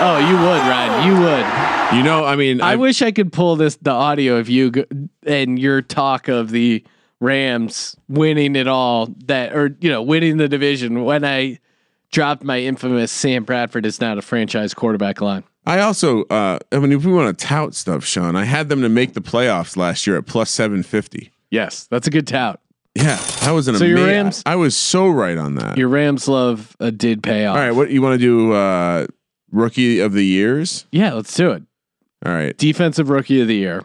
[0.00, 1.06] Oh, you would, Ryan.
[1.08, 1.96] You would.
[1.98, 4.70] You know, I mean, I I've- wish I could pull this the audio of you
[4.70, 4.84] go,
[5.24, 6.84] and your talk of the
[7.20, 11.58] Rams winning it all that or you know winning the division when I
[12.12, 15.42] dropped my infamous Sam Bradford is not a franchise quarterback line.
[15.68, 18.80] I also, uh, I mean, if we want to tout stuff, Sean, I had them
[18.82, 21.30] to make the playoffs last year at plus seven fifty.
[21.50, 22.58] Yes, that's a good tout.
[22.94, 24.04] Yeah, that was an So your.
[24.06, 25.76] Rams- I was so right on that.
[25.78, 27.56] Your Rams love uh, did pay off.
[27.56, 28.52] All right, what you want to do?
[28.52, 29.06] Uh,
[29.52, 30.86] rookie of the years.
[30.90, 31.62] Yeah, let's do it.
[32.26, 32.56] All right.
[32.56, 33.84] Defensive rookie of the year.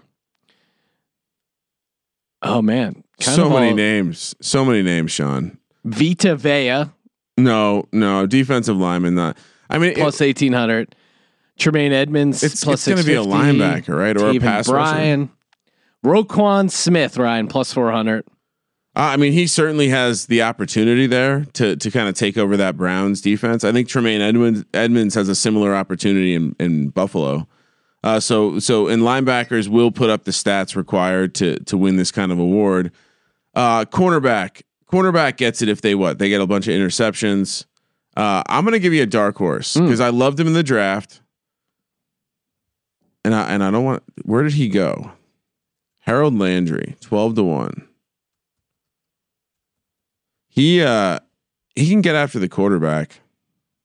[2.42, 4.36] Oh man, Kind so many all- names.
[4.42, 5.58] So many names, Sean.
[5.86, 6.86] Vita Vea
[7.38, 9.16] No, no, defensive lineman.
[9.16, 9.38] Not.
[9.70, 10.96] I mean, plus eighteen hundred.
[11.58, 13.60] Tremaine Edmunds it's plus it's going to be a 650.
[13.60, 14.94] linebacker, right, or a Taven pass rusher.
[14.94, 15.30] Bryan.
[16.04, 18.26] Roquan Smith, Ryan, plus 400.
[18.96, 22.56] Uh, I mean, he certainly has the opportunity there to to kind of take over
[22.58, 23.64] that Browns defense.
[23.64, 27.48] I think Tremaine Edmunds Edmunds has a similar opportunity in in Buffalo.
[28.04, 32.12] Uh, so so in linebackers will put up the stats required to to win this
[32.12, 32.92] kind of award.
[33.56, 34.62] Uh, cornerback
[34.92, 37.66] cornerback gets it if they what they get a bunch of interceptions.
[38.16, 41.22] Uh, I'm gonna give you a dark horse because I loved him in the draft,
[43.24, 44.04] and I and I don't want.
[44.24, 45.12] Where did he go?
[46.00, 47.88] Harold Landry, twelve to one.
[50.50, 51.20] He uh
[51.76, 53.22] he can get after the quarterback.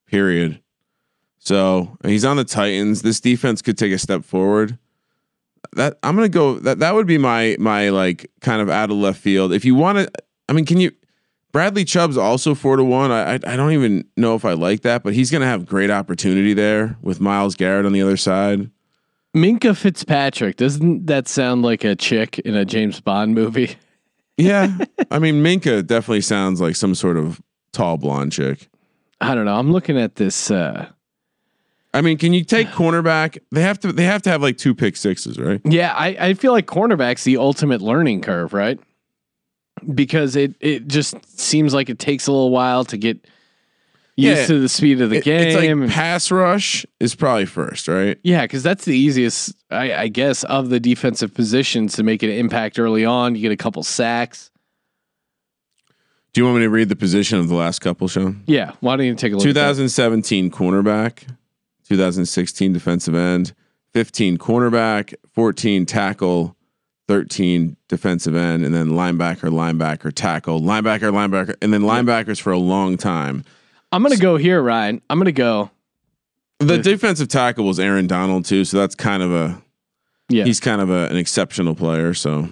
[0.07, 0.61] Period.
[1.39, 3.03] So he's on the Titans.
[3.03, 4.79] This defense could take a step forward.
[5.73, 6.59] That I'm gonna go.
[6.59, 9.53] That that would be my my like kind of out of left field.
[9.53, 10.11] If you want to,
[10.49, 10.93] I mean, can you?
[11.53, 13.11] Bradley Chubb's also four to one.
[13.11, 15.91] I, I I don't even know if I like that, but he's gonna have great
[15.91, 18.71] opportunity there with Myles Garrett on the other side.
[19.37, 23.77] Minkah Fitzpatrick, doesn't that sound like a chick in a James Bond movie?
[24.41, 24.79] Yeah,
[25.11, 28.69] I mean Minkah definitely sounds like some sort of tall blonde chick.
[29.21, 29.57] I don't know.
[29.57, 30.49] I'm looking at this.
[30.49, 30.89] Uh,
[31.93, 33.39] I mean, can you take cornerback?
[33.51, 33.93] They have to.
[33.93, 35.61] They have to have like two pick sixes, right?
[35.65, 38.79] yeah, I, I feel like cornerback's the ultimate learning curve, right?
[39.93, 43.19] Because it it just seems like it takes a little while to get
[44.21, 44.47] used Yeah.
[44.47, 45.49] to the speed of the It- game.
[45.83, 48.19] It's like pass rush is probably first, right?
[48.25, 52.31] Yeah, because that's the easiest, I, I guess, of the defensive positions to make an
[52.31, 53.37] impact early on.
[53.37, 54.51] You get a couple sacks.
[56.33, 58.43] Do you want me to read the position of the last couple, Sean?
[58.47, 59.45] Yeah, why don't you take a look?
[59.47, 61.23] at 2017 cornerback,
[61.89, 63.55] 2016 defensive end,
[63.95, 66.55] 15 cornerback, 14 tackle,
[67.09, 72.59] 13 defensive end, and then linebacker, linebacker, tackle, linebacker, linebacker, and then linebackers for a
[72.59, 73.45] long time.
[73.93, 75.01] I'm gonna go here, Ryan.
[75.09, 75.71] I'm gonna go.
[76.61, 79.63] The defensive tackle was Aaron Donald too, so that's kind of a
[80.29, 82.15] Yeah, he's kind of a, an exceptional player.
[82.15, 82.49] So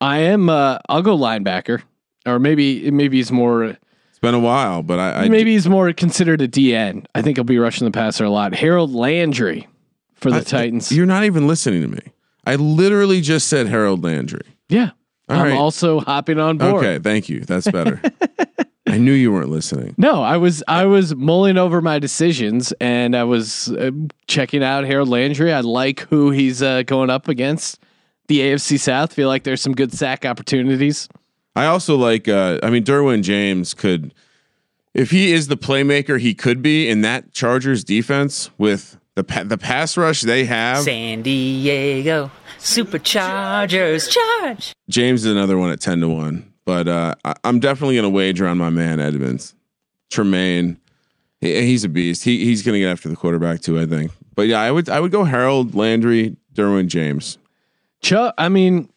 [0.00, 0.48] I am.
[0.48, 1.82] Uh, I'll go linebacker,
[2.26, 3.64] or maybe maybe he's more.
[3.64, 7.06] it's been a while, but I, I maybe he's more considered a DN.
[7.14, 8.54] I think he'll be rushing the passer a lot.
[8.54, 9.68] Harold Landry
[10.14, 10.90] for the I- Titans.
[10.92, 12.00] You're not even listening to me.
[12.44, 14.42] I literally just said Harold Landry.
[14.68, 14.90] yeah,
[15.28, 15.52] All I'm right.
[15.56, 16.84] also hopping on board.
[16.84, 17.40] Okay, thank you.
[17.40, 18.02] That's better.
[18.92, 19.94] I knew you weren't listening.
[19.96, 23.90] No, I was I was mulling over my decisions and I was uh,
[24.26, 25.50] checking out Harold Landry.
[25.52, 27.80] I like who he's uh, going up against.
[28.28, 31.08] The AFC South feel like there's some good sack opportunities.
[31.56, 32.28] I also like.
[32.28, 34.12] Uh, I mean, Derwin James could,
[34.94, 39.44] if he is the playmaker he could be in that Chargers defense with The pa-
[39.44, 40.84] the pass rush they have.
[40.84, 44.72] San Diego Superchargers charge.
[44.88, 48.10] James is another one at ten to one, but uh, I, I'm definitely going to
[48.10, 49.54] wager on my man Edmunds,
[50.10, 50.78] Tremaine.
[51.40, 52.24] He, he's a beast.
[52.24, 54.12] He he's going to get after the quarterback too, I think.
[54.34, 57.38] But yeah, I would I would go Harold Landry, Derwin James.
[58.00, 58.88] Chuck, I mean,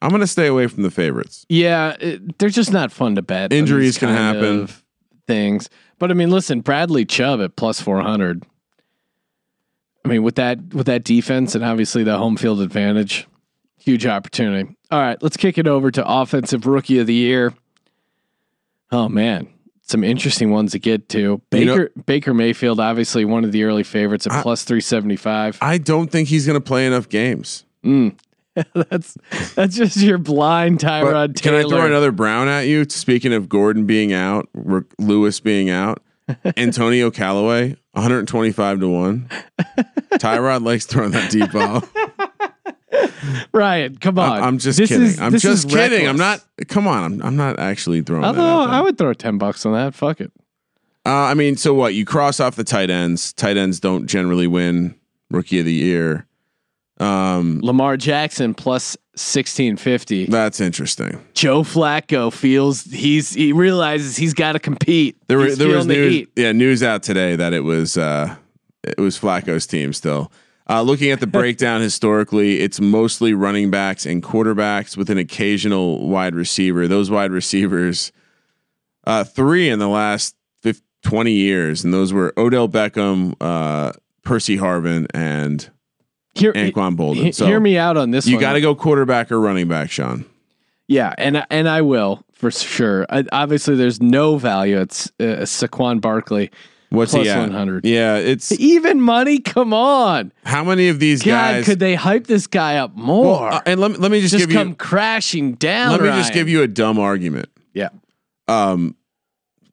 [0.00, 1.44] I'm going to stay away from the favorites.
[1.48, 3.52] yeah, it, they're just not fun to bet.
[3.52, 4.68] Injuries can happen.
[5.26, 5.68] Things,
[5.98, 8.44] but I mean, listen, Bradley Chubb at plus four hundred.
[10.04, 13.26] I mean, with that with that defense and obviously the home field advantage,
[13.88, 14.76] huge opportunity.
[14.90, 17.54] All right, let's kick it over to offensive rookie of the year.
[18.90, 19.48] Oh man,
[19.82, 21.18] some interesting ones to get to.
[21.20, 25.16] You Baker Baker Mayfield, obviously one of the early favorites at I- plus three seventy
[25.16, 25.56] five.
[25.62, 27.64] I don't think he's going to play enough games.
[27.84, 28.18] Mm.
[28.74, 29.16] that's
[29.54, 32.84] that's just your blind Tyrod can I throw another Brown at you?
[32.88, 34.48] Speaking of Gordon being out,
[34.98, 36.02] Louis being out,
[36.56, 39.28] Antonio Callaway, 125 to one.
[40.14, 41.84] Tyrod likes throwing that deep ball.
[43.52, 44.32] Ryan, come on.
[44.38, 45.06] I'm, I'm just This kidding.
[45.06, 46.06] is- I'm just kidding.
[46.08, 46.44] I'm not.
[46.68, 47.04] Come on.
[47.04, 48.24] I'm, I'm not actually throwing.
[48.24, 48.62] Although.
[48.62, 49.94] I would throw ten bucks on that.
[49.94, 50.32] Fuck it.
[51.06, 51.94] Uh, I mean, so what?
[51.94, 53.32] You cross off the tight ends.
[53.32, 54.94] Tight ends don't generally win
[55.30, 56.26] Rookie of the Year.
[57.00, 60.26] Um, Lamar Jackson plus sixteen fifty.
[60.26, 61.22] that's interesting.
[61.32, 65.16] Joe Flacco feels he's he realizes he's got to compete.
[65.28, 68.34] There, was there was feeling the news, yeah, news out today that it was uh,
[68.82, 70.32] it was Flacco's team still.
[70.68, 76.06] Uh, looking at the breakdown historically, it's mostly running backs and quarterbacks with an occasional
[76.08, 76.86] wide receiver.
[76.86, 78.12] Those wide receivers,
[79.04, 84.58] uh, three in the last 50, 20 years, and those were Odell Beckham, uh, Percy
[84.58, 85.70] Harvin, and
[86.34, 87.34] Hear, Anquan Boldin.
[87.34, 88.26] So hear me out on this.
[88.26, 90.24] you got to go quarterback or running back, Sean.
[90.86, 93.06] Yeah, and and I will for sure.
[93.10, 94.80] I, obviously, there's no value.
[94.80, 96.50] It's uh, Saquon Barkley.
[96.90, 97.38] What's Plus he at?
[97.40, 97.84] 100.
[97.84, 99.40] Yeah, it's Even money.
[99.40, 101.64] Come on, how many of these God, guys?
[101.66, 103.24] could they hype this guy up more?
[103.24, 105.92] well, uh, and let me, let me just, just give come you crashing down.
[105.92, 107.48] let me just give you a dumb argument.
[107.74, 107.90] Yeah.
[108.48, 108.96] um,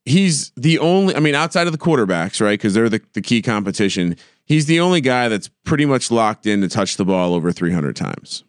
[0.03, 1.15] he's the only.
[1.15, 2.59] I mean, outside of the quarterbacks, right?
[2.59, 4.17] Because they're the, the key competition.
[4.45, 7.95] He's the only guy that's pretty much locked in to touch the ball over 300
[7.95, 8.43] times,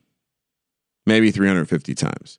[1.07, 2.39] maybe 350 times.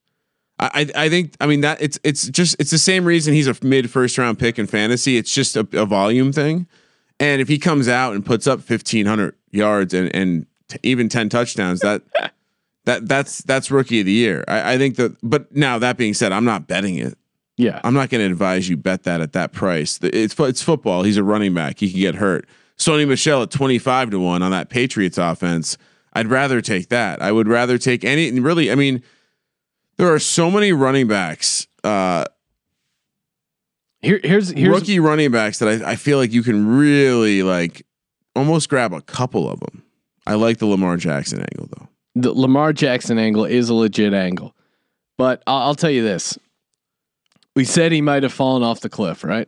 [0.60, 3.56] I, I think I mean that it's it's just it's the same reason he's a
[3.62, 5.18] mid first round pick in fantasy.
[5.18, 6.68] It's just a, a volume thing,
[7.20, 11.30] and if he comes out and puts up 1500 yards and and t- even 10
[11.30, 12.02] touchdowns, that
[12.86, 14.44] that that's that's rookie of the year.
[14.48, 15.16] I, I think that.
[15.22, 17.18] But now that being said, I'm not betting it.
[17.58, 17.82] Yeah.
[17.84, 20.00] I'm not going to advise you bet that at that price.
[20.02, 21.04] It's it's football.
[21.04, 21.80] He's a running back.
[21.80, 22.48] He can get hurt.
[22.78, 25.78] Sony Michel at 25 to 1 on that Patriots offense.
[26.14, 27.22] I'd rather take that.
[27.22, 29.04] I would rather take any really, I mean,
[29.98, 32.26] there are so many running backs, uh
[34.02, 37.86] Here, here's here's rookie running backs that I, I feel like you can really like
[38.36, 39.84] almost grab a couple of them.
[40.26, 41.88] I like the Lamar Jackson angle though.
[42.16, 44.56] the Lamar Jackson angle is a legit angle,
[45.18, 46.38] but I'll, I'll tell you this:
[47.56, 49.48] we said he might have fallen off the cliff, right?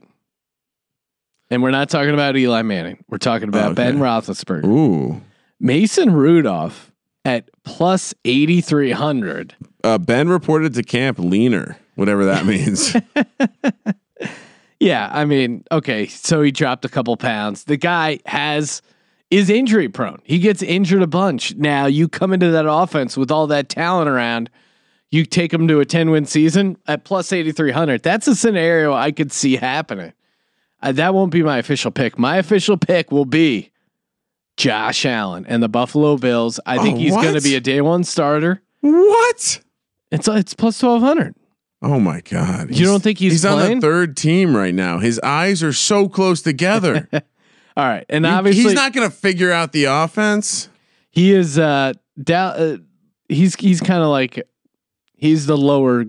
[1.51, 3.03] And we're not talking about Eli Manning.
[3.09, 3.75] We're talking about Okay.
[3.91, 5.21] Ben Roethlisberger, Ooh.
[5.59, 6.88] Mason Rudolph
[7.29, 9.55] at plus eighty three hundred.
[9.83, 12.95] Uh, ben reported to camp leaner, whatever that means.
[14.79, 17.65] Yeah, I mean, okay, so he dropped a couple pounds.
[17.65, 18.81] The guy has
[19.29, 20.21] is injury prone.
[20.23, 21.53] He gets injured a bunch.
[21.55, 24.49] Now you come into that offense with all that talent around.
[25.11, 28.01] You take him to a 10 win season at plus 8,300.
[28.01, 30.13] That's a scenario I could see happening.
[30.81, 32.17] Uh, that won't be my official pick.
[32.17, 33.68] My official pick will be
[34.59, 36.59] Josh Allen and the Buffalo Bills.
[36.65, 38.61] I think Oh, he's going to be a day one starter.
[38.81, 39.61] what?
[40.11, 41.33] It's it's plus 1200.
[41.81, 42.75] Oh my god!
[42.75, 44.99] You don't think he's he's on the third team right now?
[44.99, 47.07] His eyes are so close together.
[47.77, 48.05] All right.
[48.09, 50.67] And You- obviously he's not going to figure out the offense.
[51.09, 52.77] He is uh, da- uh
[53.29, 54.45] he's he's kind of like
[55.15, 56.05] he's the lower uh,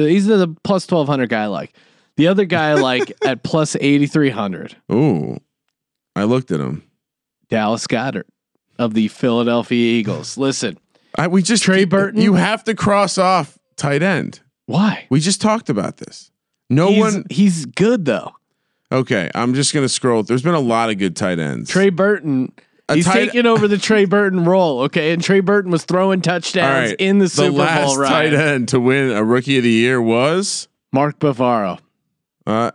[0.00, 1.72] he's the plus 1200 guy like.
[2.16, 5.38] The other guy like at plus 8300, Ooh,
[6.16, 6.82] I looked at him.
[7.48, 8.26] Dallas Goedert
[8.78, 10.36] of the Philadelphia Eagles.
[10.38, 10.78] Listen,
[11.16, 12.20] I, we just Trey Burton?
[12.20, 14.40] You have to cross off tight end.
[14.66, 15.06] why?
[15.10, 16.30] We just talked about this.
[16.70, 17.24] No he's, one.
[17.30, 18.32] he's good though.
[18.92, 20.22] Okay, I'm just going to scroll.
[20.22, 21.68] There's been a lot of good tight ends.
[21.70, 22.52] Trey Burton
[22.88, 25.12] A He's tight- taking over the Trey Burton role, okay?
[25.12, 28.08] And Trey Burton was throwing touchdowns right, in the Super last Bowl, right?
[28.08, 31.80] tight end to win a rookie of the year was Mark Bavaro.
[32.46, 32.70] uh,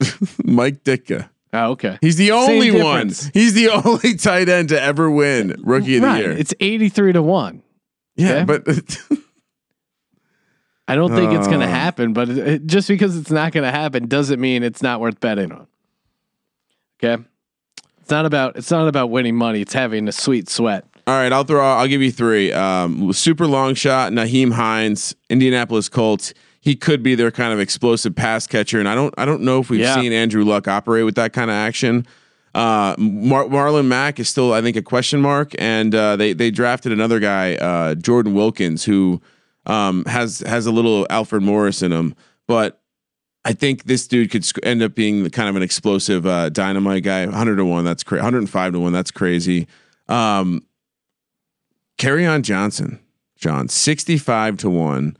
[0.44, 1.29] Mike Ditka.
[1.52, 1.98] Oh, okay.
[2.00, 3.08] He's the only one.
[3.34, 6.30] He's the only tight end to ever win rookie of the year.
[6.32, 7.62] It's 83 to 1.
[8.16, 8.44] yeah, okay.
[8.44, 8.98] but
[10.88, 11.70] I don't think it's going to Uh.
[11.70, 15.00] happen, but it, it- just because it's not going to happen doesn't mean it's not
[15.00, 15.66] worth betting on.
[17.02, 17.22] Okay.
[18.00, 19.60] It's not about it's not about winning money.
[19.60, 20.84] It's having a sweet sweat.
[21.06, 21.64] All right, I'll throw.
[21.64, 22.52] I'll give you three.
[22.52, 24.12] Um, super long shot.
[24.12, 26.34] Nyheim Hines, Indianapolis Colts.
[26.60, 29.14] He could be their kind of explosive pass catcher, and I don't.
[29.16, 29.94] I don't know if we've Yeah.
[29.94, 32.06] seen Andrew Luck operate with that kind of action.
[32.54, 36.50] Uh, Mar- Marlon Mack is still, I think, a question mark, and uh, they they
[36.50, 39.22] drafted another guy, uh, Jordan Wilkins, who
[39.66, 42.14] um, has has a little Alfred Morris in him,
[42.46, 42.80] but
[43.44, 46.50] I think this dude could sc- end up being the kind of an explosive uh,
[46.50, 47.24] dynamite guy.
[47.24, 48.20] 100 to 1, that's crazy.
[48.20, 49.66] 105 to 1, that's crazy.
[50.10, 50.62] Um,
[51.98, 52.98] Kerryon Johnson,
[53.36, 55.16] John, 65 to 1.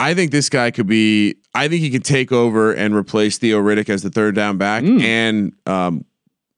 [0.00, 3.60] I think this guy could be, I think he could take over and replace Theo
[3.62, 4.82] Riddick as the third down back.
[4.84, 6.04] And um,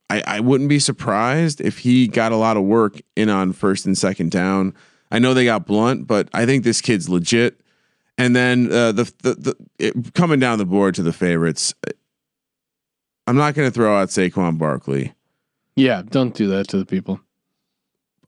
[0.09, 3.87] I, I wouldn't be surprised if he got a lot of work in on first
[3.87, 4.75] and second down.
[5.11, 7.61] I know they got Blount, but I think this kid's legit.
[8.18, 11.75] And then uh, the the, the it, coming down the board to the favorites,
[13.27, 15.12] I'm not going to throw out Saquon Barkley,
[15.75, 17.20] Yeah, don't do that to the people.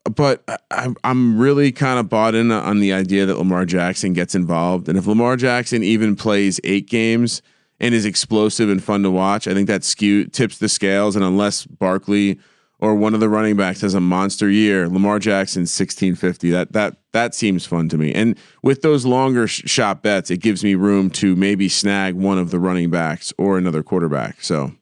[0.09, 4.13] But I- I'm I'm really kind of bought in on the idea that Lamar Jackson
[4.13, 7.43] gets involved, and if Lamar Jackson even plays eight games
[7.81, 11.15] and is explosive and fun to watch, I think that skew tips the scales.
[11.17, 12.39] And unless Barkley
[12.81, 16.51] or one of the running backs has a monster year, Lamar Jackson 1650.
[16.51, 18.13] That that that seems fun to me.
[18.13, 22.39] And with those longer sh- shot bets, it gives me room to maybe snag one
[22.39, 24.43] of the running backs or another quarterback.
[24.43, 24.73] So.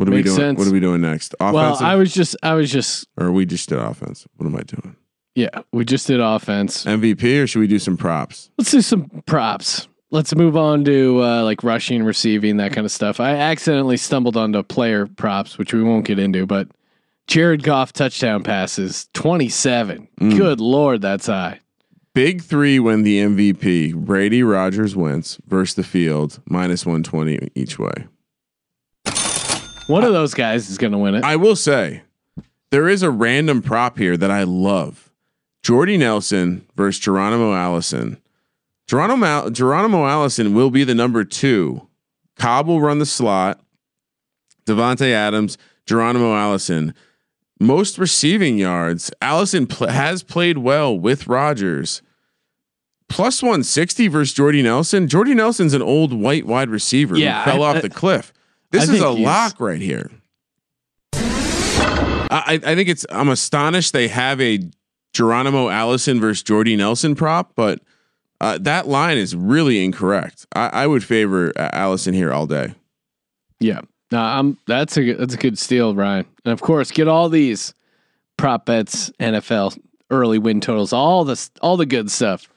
[0.00, 0.36] What are Makes we doing?
[0.38, 0.58] sense.
[0.58, 1.34] What are we doing next?
[1.40, 1.54] Offense.
[1.54, 4.26] Well, I was just I was just or we just did offense.
[4.36, 4.96] What am I doing?
[5.34, 6.86] yeah, we just did offense.
[6.86, 8.50] MVP or should we do some props?
[8.56, 9.88] Let's do some props.
[10.10, 13.20] Let's move on to uh, like rushing, receiving, that kind of stuff.
[13.20, 16.68] I accidentally stumbled onto player props, which we won't get into, but
[17.26, 20.08] Jared Goff touchdown passes 27.
[20.18, 20.36] Mm.
[20.36, 21.60] Good lord, that's high.
[22.14, 23.94] Big three win the MVP.
[23.94, 27.92] Brady, Rodgers, Wentz versus the field minus one twenty each way.
[29.90, 31.24] One of those guys is going to win it.
[31.24, 32.02] I will say
[32.70, 35.10] there is a random prop here that I love.
[35.62, 38.18] Jordy Nelson versus Geronimo Allison.
[38.86, 41.86] Geronimo Geronimo Allison will be the number two.
[42.36, 43.60] Cobb will run the slot.
[44.66, 46.94] Davante Adams, Geronimo Allison.
[47.58, 49.10] Most receiving yards.
[49.20, 52.00] Allison pl- has played well with Rodgers.
[53.08, 55.08] Plus 160 versus Jordy Nelson.
[55.08, 58.32] Jordy Nelson's an old white wide receiver Yeah, who fell I- off I- the cliff.
[58.70, 60.10] This I is a lock right here.
[61.12, 63.04] I, I think it's.
[63.10, 64.60] I'm astonished they have a
[65.12, 67.80] Geronimo Allison versus Jordy Nelson prop, but
[68.40, 70.46] uh, that line is really incorrect.
[70.54, 72.74] I, I would favor uh, Allison here all day.
[73.58, 73.80] Yeah.
[74.12, 76.26] No, I'm that's a good- that's a good steal, Ryan.
[76.44, 77.74] And of course, get all these
[78.36, 79.78] prop bets, NFL
[80.10, 82.48] early win totals, all this all the good stuff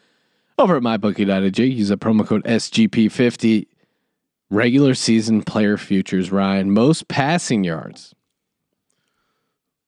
[0.58, 1.63] over at mybookie.ag.
[1.65, 3.67] Use a promo code SGP50.
[4.49, 6.71] Regular season player futures, Ryan.
[6.71, 8.13] Most passing yards.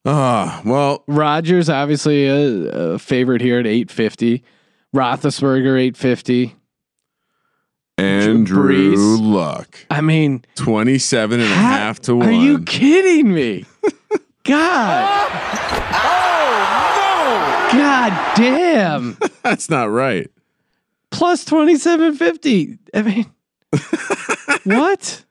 [0.06, 4.44] Ah, well, Rodgers obviously a, a favorite here at 850.
[4.96, 6.56] Roethlisberger 850.
[7.98, 9.20] Andrew Brees.
[9.22, 12.28] Luck, I mean, 27 and a half to one.
[12.28, 13.66] Are you kidding me?
[14.44, 15.30] God.
[15.94, 17.80] Oh, no.
[17.80, 19.18] God damn.
[19.44, 20.30] That's not right.
[21.10, 22.78] Plus 2750.
[22.94, 23.26] I mean,
[24.66, 25.24] what?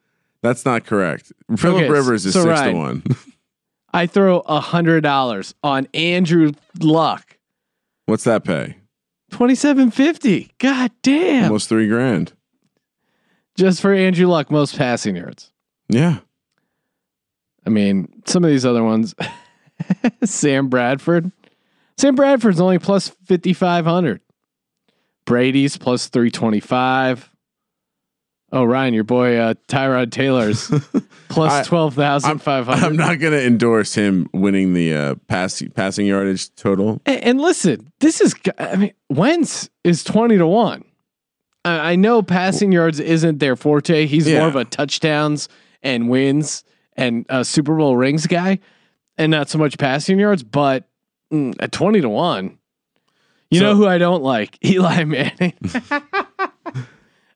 [0.42, 1.32] That's not correct.
[1.56, 3.02] Philip Okay, Rivers is so six Ryan- to one.
[3.92, 7.38] I throw a hundred dollars on Andrew Luck.
[8.06, 8.76] What's that pay?
[9.30, 10.52] 2750.
[10.58, 11.44] God damn.
[11.44, 12.32] Almost three grand.
[13.56, 15.52] Just for Andrew Luck, most passing yards.
[15.88, 16.18] Yeah.
[17.66, 19.14] I mean, some of these other ones.
[20.24, 21.30] Sam Bradford.
[21.96, 24.20] Sam Bradford's only plus 5,500.
[25.24, 27.30] Brady's plus 325.
[28.52, 30.68] Oh, Ryan, your boy uh, Tyrod Taylor's
[31.28, 32.84] plus I'm, 12,500.
[32.84, 37.00] I'm not going to endorse him winning the uh, pass, passing yardage total.
[37.04, 40.84] And, and listen, this is, I mean, Wentz is 20 to 1.
[41.64, 44.06] I, I know passing yards isn't their forte.
[44.06, 44.40] He's Yeah.
[44.40, 45.48] more of a touchdowns
[45.82, 46.62] and wins
[46.96, 48.60] and a Super Bowl rings guy
[49.18, 50.88] and not so much passing yards, but
[51.32, 52.56] mm, at 20 to 1.
[53.50, 54.58] You So- know who I don't like?
[54.64, 55.54] Eli Manning.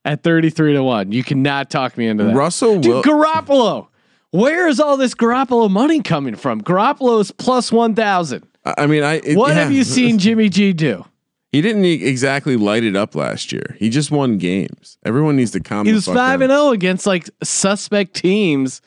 [0.05, 1.13] at 33 to 1.
[1.13, 2.35] You cannot talk me into that.
[2.35, 3.89] Russell Dude, Wil- Garoppolo.
[4.31, 6.61] Where is all this Garoppolo money coming from?
[6.63, 8.47] Garoppolo's plus 1,000.
[8.65, 9.15] I mean, I.
[9.25, 9.63] it- What yeah.
[9.63, 11.05] have you seen Jimmy G do?
[11.51, 13.75] He didn't exactly light it up last year.
[13.79, 14.99] He just won games.
[15.07, 15.87] Everyone needs to calm.
[15.87, 18.83] He was five and zero against like suspect teams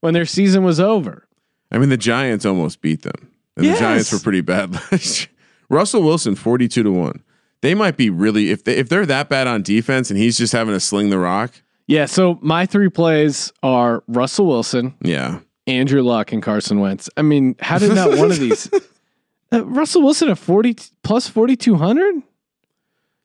[0.00, 1.26] when their season was over.
[1.70, 3.78] I mean, the Giants almost beat them, and Yes.
[3.78, 5.28] the Giants were pretty bad last year.
[5.70, 7.22] Russell Wilson, forty-two to one.
[7.62, 10.52] They might be really if they if they're that bad on defense, and he's just
[10.52, 11.52] having to sling the rock.
[11.86, 12.06] Yeah.
[12.06, 17.08] So my three plays are Russell Wilson, Yeah, Andrew Luck and Carson Wentz.
[17.16, 18.68] I mean, how did not one of these?
[19.52, 22.22] Uh, Russell Wilson at forty plus forty two hundred.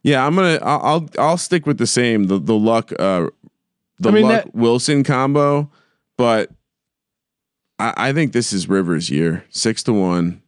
[0.04, 0.60] Yeah, I'm gonna.
[0.62, 3.28] I'll I'll, I'll stick with the same the the luck uh
[4.00, 5.72] the I mean, luck that- Wilson combo,
[6.18, 6.52] but
[7.80, 9.46] I, I think this is Rivers' year.
[9.50, 10.42] Six to one.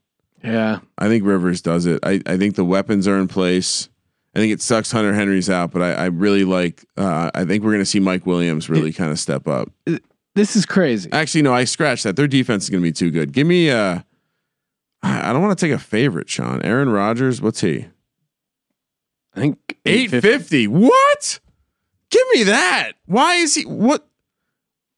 [0.44, 2.00] Yeah, I think Rivers does it.
[2.04, 3.90] I, I think the weapons are in place.
[4.36, 6.86] I think it sucks Hunter Henry's out, but I, I really like.
[6.96, 9.70] Uh, I think we're going to see Mike Williams really kind of step up.
[10.36, 11.12] this is crazy.
[11.12, 12.16] Actually, no, I scratched that.
[12.16, 13.34] Their defense is going to be too good.
[13.34, 13.72] Give me.
[13.72, 14.00] Uh,
[15.02, 16.62] I don't want to take a favorite, Sean.
[16.62, 17.42] Aaron Rodgers.
[17.42, 17.88] What's he?
[19.36, 20.68] I think Eight fifty.
[20.68, 21.40] What?
[22.10, 22.94] Give me that.
[23.06, 23.66] Why is he?
[23.66, 24.08] What?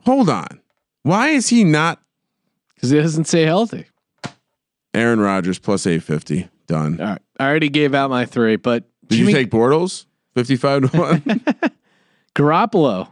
[0.06, 0.62] Hold on.
[1.04, 2.02] Why is he not
[2.82, 3.86] because he doesn't stay healthy.
[4.94, 6.50] Aaron Rodgers plus eight fifty?
[6.68, 7.00] Done.
[7.02, 10.06] All right, I already gave out my three, but Did Jimmy you take Bortles?
[10.34, 11.22] Fifty five to one.
[12.36, 13.12] Garoppolo,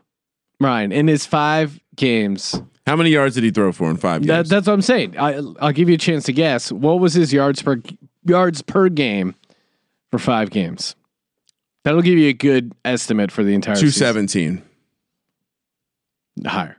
[0.60, 2.62] Ryan, in his five games.
[2.88, 4.50] How many yards did he throw for in five That, games?
[4.50, 5.18] that's what I'm saying.
[5.18, 6.72] I, I'll give you a chance to guess.
[6.72, 7.82] What was his yards per
[8.26, 9.36] yards per game
[10.10, 10.96] for five games?
[11.84, 14.00] That'll give you a good estimate for the entire Two season.
[14.00, 14.64] seventeen.
[16.46, 16.78] higher,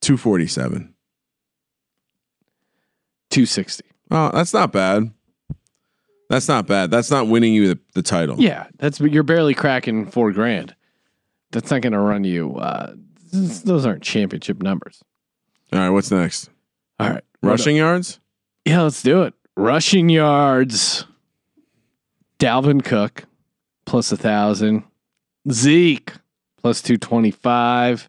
[0.00, 0.94] 247.
[3.30, 3.84] two sixty.
[4.10, 5.10] Oh, that's not bad.
[6.30, 6.90] That's not bad.
[6.90, 8.36] That's not winning you the, the title.
[8.40, 10.74] Yeah, that's you're barely cracking four grand.
[11.52, 12.56] That's not going to run you.
[12.56, 12.94] Uh,
[13.32, 15.02] this- those aren't championship numbers.
[15.72, 16.50] All right, what's next?
[16.98, 18.20] All right, Rushing yards?
[18.64, 19.34] Yeah, let's do it.
[19.56, 21.04] Rushing yards.
[22.38, 23.24] Dalvin Cook
[23.84, 24.84] plus a thousand.
[25.50, 26.12] Zeke
[26.62, 28.08] plus two twenty five.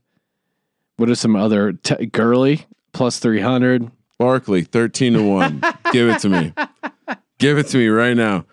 [0.97, 3.91] What are some other t- Gurley plus three hundred?
[4.17, 5.61] Barkley, 13 to 1.
[5.91, 6.53] Give it to me.
[7.37, 8.45] Give it to me right now.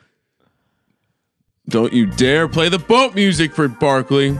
[1.69, 4.37] Don't you dare play the boat music for Barkley.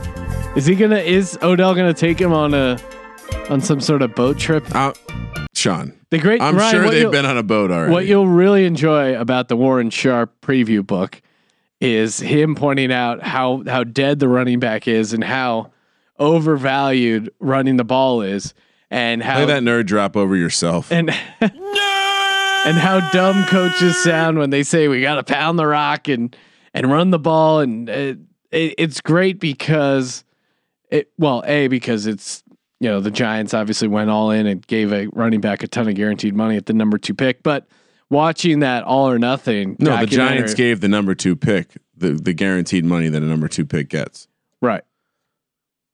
[0.55, 0.97] Is he gonna?
[0.97, 2.77] Is Odell gonna take him on a
[3.49, 4.63] on some sort of boat trip?
[4.75, 4.93] Uh,
[5.55, 6.41] Sean, The great.
[6.41, 7.91] I'm Ryan, sure they've been on a boat already.
[7.93, 11.21] What you'll really enjoy about the Warren Sharp preview book
[11.79, 15.71] is him pointing out how how dead the running back is and how
[16.19, 18.53] overvalued running the ball is
[18.93, 20.91] and how Play that nerd drop over yourself.
[20.91, 21.09] and
[21.41, 26.35] and how dumb coaches sound when they say we got to pound the rock and
[26.75, 28.19] and run the ball and it,
[28.51, 30.23] it, it's great because
[30.89, 32.43] it well a because it's
[32.79, 35.89] you know the Giants obviously went all in and gave a running back a ton
[35.89, 37.67] of guaranteed money at the number two pick but
[38.11, 42.33] watching that all or nothing no, the Giants gave the number two pick the, the
[42.33, 44.27] guaranteed money that a number two pick gets.
[44.61, 44.83] right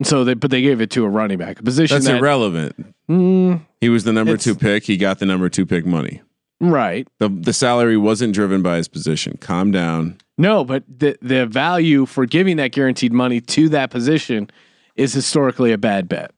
[0.04, 2.93] so they but they gave it to a running back a position That's that irrelevant.
[3.10, 4.84] Mm, He was the number It's- two pick.
[4.84, 6.22] He got the number two pick money.
[6.62, 9.38] right The the salary wasn't driven by his position.
[9.39, 10.18] Calm down.
[10.38, 14.50] No, but the the value for giving that guaranteed money to that position
[14.95, 16.32] is historically a bad bet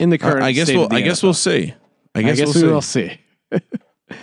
[0.00, 0.42] in the current.
[0.42, 1.22] I, I guess state we'll the I guess NFL.
[1.24, 1.74] we'll see.
[2.14, 3.18] I guess, we'll we will see.
[3.52, 3.60] see.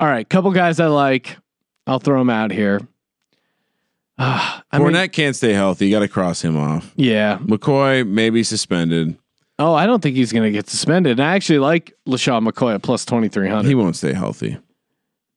[0.00, 1.36] All right, couple guys I like.
[1.86, 2.80] I'll throw them out here.
[4.22, 5.86] Ah, I mean, can't stay healthy.
[5.86, 6.92] You got to cross him off.
[6.94, 7.38] yeah.
[7.38, 9.16] McCoy maybe suspended.
[9.58, 11.12] Oh, I don't think he's going to get suspended.
[11.12, 13.68] And I actually like LeSean McCoy at plus twenty three hundred.
[13.68, 14.58] He won't stay healthy.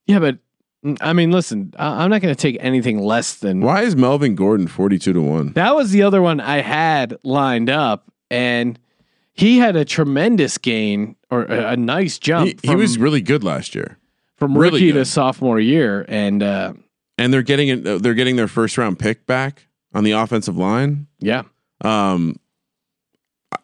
[0.06, 0.38] Yeah, but
[0.86, 3.96] mm, I mean, listen, I, I'm not going to take anything less than Why is
[3.96, 5.54] Melvin Gordon forty two to one?
[5.54, 8.78] That was the other one I had lined up, and
[9.34, 12.48] he had a tremendous gain or a, a nice jump.
[12.48, 13.98] He, he from, was really good last year,
[14.36, 16.74] from really rookie to sophomore year, and uh,
[17.18, 21.07] and they're getting uh, They're getting their first round pick back on the offensive line.
[21.20, 21.43] yeah,
[21.82, 22.38] Um,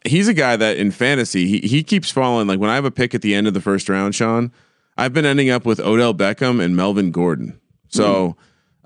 [0.06, 2.48] he's a guy that in fantasy he he keeps falling.
[2.48, 4.52] Like when I have a pick at the end of the first round, Sean,
[4.98, 7.60] I've been ending up with Odell Beckham and Melvin Gordon.
[7.88, 8.36] So,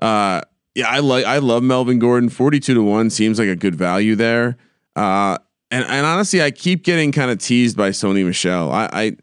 [0.00, 0.40] uh,
[0.74, 2.28] yeah, I like I love Melvin Gordon.
[2.30, 4.56] Forty two to one seems like a good value there.
[4.96, 5.36] Uh,
[5.70, 8.72] and and honestly, I keep getting kind of teased by Sony Michel.
[8.72, 9.16] I,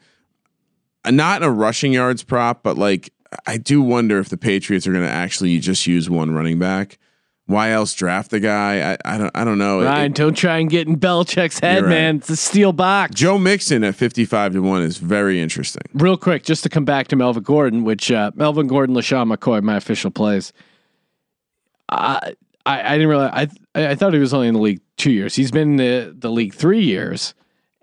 [1.03, 3.11] I not in a rushing yards prop, but like
[3.45, 6.97] I do wonder if the Patriots are going to actually just use one running back.
[7.45, 8.93] Why else draft the guy?
[8.93, 9.81] I, I don't I don't know.
[9.81, 11.89] It- don't try and get in Belichick's head, right.
[11.89, 12.15] man.
[12.17, 13.13] It's a steel box.
[13.15, 15.81] Joe Mixon at 55 to 1 is very interesting.
[15.93, 19.61] Real quick, just to come back to Melvin Gordon, which uh, Melvin Gordon, LeSean McCoy,
[19.61, 20.53] my official plays.
[21.89, 25.11] I I, I didn't realize I I thought he was only in the league two
[25.11, 25.35] years.
[25.35, 27.33] He's been in the, the league three years,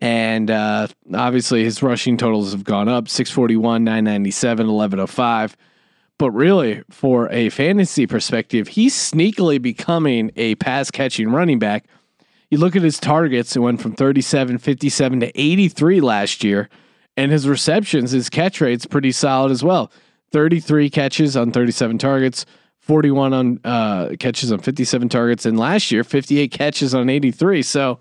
[0.00, 4.68] and uh, obviously his rushing totals have gone up: six forty one, nine ninety seven,
[4.68, 5.56] eleven oh five.
[6.18, 11.86] But really, for a fantasy perspective, he's sneakily becoming a pass catching running back.
[12.50, 16.68] You look at his targets, it went from 37, 57 to 83 last year.
[17.16, 19.92] And his receptions, his catch rate's pretty solid as well.
[20.32, 22.46] 33 catches on 37 targets,
[22.80, 25.46] 41 on uh, catches on 57 targets.
[25.46, 27.62] And last year, 58 catches on 83.
[27.62, 28.00] So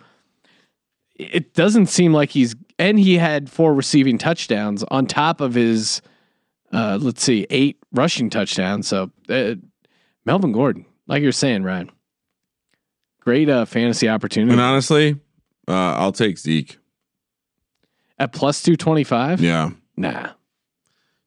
[1.19, 6.01] it doesn't seem like he's and he had four receiving touchdowns on top of his
[6.73, 9.55] uh let's see eight rushing touchdowns so uh,
[10.25, 11.89] melvin gordon like you're saying ryan
[13.19, 15.19] great uh fantasy opportunity And honestly,
[15.67, 16.77] uh, I'll take Zeke.
[18.19, 20.31] at plus 225 Yeah, nah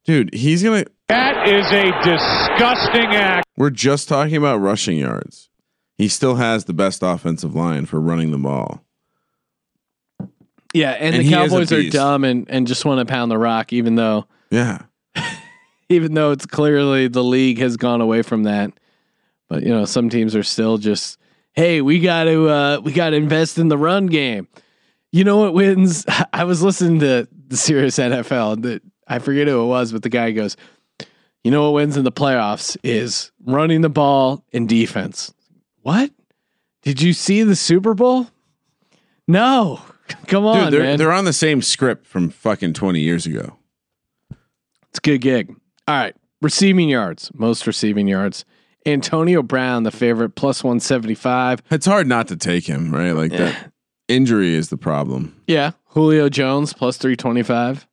[0.05, 0.85] dude, he's gonna.
[1.09, 3.47] That is a disgusting act.
[3.57, 5.49] We're just talking about rushing yards.
[5.97, 8.85] He still has the best offensive line for running the ball.
[10.75, 13.11] Yeah and, And the he is a cowboys are dumb and and just want to
[13.11, 14.83] pound the rock even though Yeah,
[15.89, 18.73] even though it's clearly the league has gone away from that.
[19.49, 21.19] But you know, some teams are still just,
[21.55, 24.49] hey, we got to uh, we got to invest in the run game.
[25.13, 26.07] You know what wins?
[26.33, 28.63] I was listening to the Sirius NFL.
[28.63, 30.57] That I forget who it was, but the guy goes,
[31.43, 35.35] "You know what wins in the playoffs is running the ball and defense."
[35.83, 36.13] What?
[36.83, 38.29] Did you see the Super Bowl?
[39.27, 39.81] No.
[40.27, 40.99] Come on, dude, they're man.
[40.99, 43.57] they're on the same script from fucking twenty years ago.
[44.91, 45.55] It's a good gig.
[45.87, 46.17] All right.
[46.43, 48.45] Receiving yards, most receiving yards.
[48.87, 51.63] Antonio Brown, the favorite, plus 175.
[51.71, 53.13] It's hard not to take him, right?
[53.13, 53.73] Like that
[54.09, 55.37] injury is the problem.
[55.47, 55.73] Yeah.
[55.87, 57.87] Julio Jones, plus 325.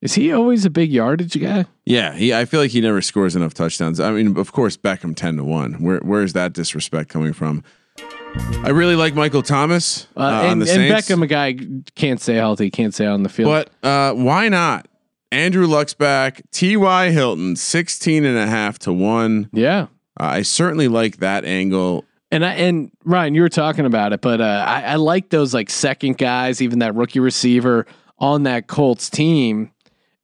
[0.00, 1.66] Is he always a big yardage guy?
[1.86, 2.34] Yeah, he.
[2.34, 4.00] I feel like he never scores enough touchdowns.
[4.00, 5.74] I mean, of course, Beckham ten to one.
[5.74, 7.62] Where where's that disrespect coming from?
[8.34, 11.56] I really like Michael Thomas uh, Uh, on and, the and Saints, Beckham, a guy
[11.94, 13.48] can't stay healthy, can't stay on the field.
[13.82, 14.86] but uh, why not?
[15.30, 16.42] Andrew Luck's back.
[16.50, 17.10] T.Y.
[17.10, 19.48] Hilton 16 and a half to one.
[19.52, 19.86] yeah.
[20.20, 22.04] Uh, I certainly like that angle.
[22.30, 25.54] And I, and Ryan, you were talking about it, but uh, I, I like those
[25.54, 27.86] like second guys, even that rookie receiver
[28.18, 29.70] on that Colts team.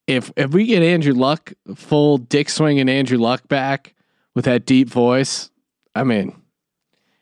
[0.07, 3.93] If if we get Andrew Luck full dick swing and Andrew Luck back
[4.35, 5.49] with that deep voice,
[5.95, 6.38] I mean,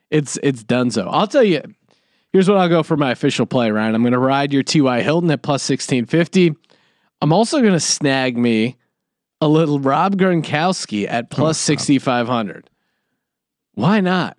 [0.09, 0.91] it's it's done.
[0.91, 1.61] So I'll tell you.
[2.33, 3.95] Here's what I'll go for my official play, Ryan.
[3.95, 5.01] I'm going to ride your T.Y.
[5.01, 6.53] Hilton at plus 1650.
[7.21, 8.75] I'm also going to snag me
[9.39, 12.69] a little Rob Gronkowski at plus 6500.
[13.73, 14.37] Why not?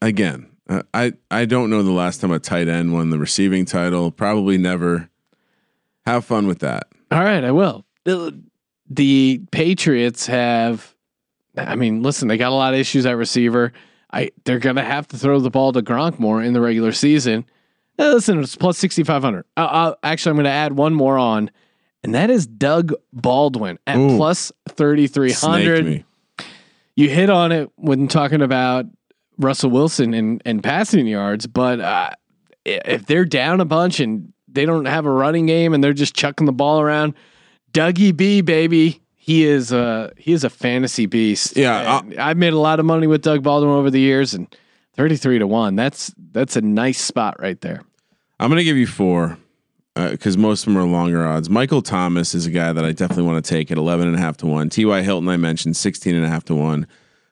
[0.00, 3.64] Again, uh, I I don't know the last time a tight end won the receiving
[3.64, 4.10] title.
[4.10, 5.08] Probably never.
[6.06, 6.88] Have fun with that.
[7.10, 7.84] All right, I will.
[8.04, 8.36] The,
[8.90, 10.94] the Patriots have,
[11.56, 13.72] I mean, listen, they got a lot of issues at receiver.
[14.12, 17.44] I they're gonna have to throw the ball to Gronk more in the regular season.
[17.98, 19.44] Uh, listen, it's plus sixty five hundred.
[19.56, 21.50] Uh, uh, actually, I'm gonna add one more on,
[22.02, 24.16] and that is Doug Baldwin at Ooh.
[24.16, 26.04] plus thirty three hundred.
[26.94, 28.86] You hit on it when talking about
[29.38, 32.10] Russell Wilson and and passing yards, but uh,
[32.64, 36.14] if they're down a bunch and they don't have a running game and they're just
[36.14, 37.14] chucking the ball around,
[37.72, 41.56] Dougie B baby, he is a he is a fantasy beast.
[41.56, 44.52] Yeah, And I've made a lot of money with Doug Baldwin over the years, and
[44.94, 45.76] thirty three to one.
[45.76, 47.84] That's that's a nice spot right there.
[48.40, 49.38] I'm going to give you four
[49.94, 51.48] because most of them are longer odds.
[51.48, 54.18] Michael Thomas is a guy that I definitely want to take at 11 and a
[54.18, 54.68] half to one.
[54.68, 55.02] T.Y.
[55.02, 56.88] Hilton, I mentioned 16 and a half to one.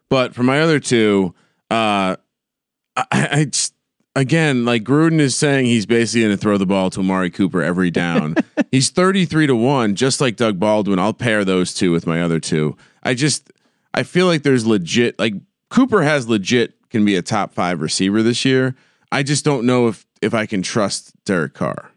[0.09, 1.35] But for my other two,
[1.73, 2.15] uh,
[2.97, 3.75] I, I just,
[4.15, 7.63] again, like Gruden is saying he's basically going to throw the ball to Amari Cooper
[7.63, 8.37] every down.
[8.71, 10.99] he's 33 to one, just like Doug Baldwin.
[10.99, 12.77] I'll pair those two with my other two.
[13.03, 13.51] I just,
[13.95, 15.35] I feel like there's legit, like
[15.69, 18.75] Cooper has legit, can be a top five receiver this year.
[19.13, 21.93] I just don't know if if I can trust Derek Carr,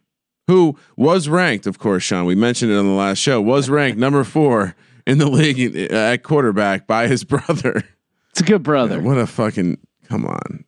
[0.47, 2.25] who was ranked, of course, Sean.
[2.25, 3.41] We mentioned it on the last show.
[3.41, 7.83] Was ranked number four in the league uh, at quarterback by his brother.
[8.31, 9.01] It's a good brother.
[9.01, 10.65] What a fucking come on.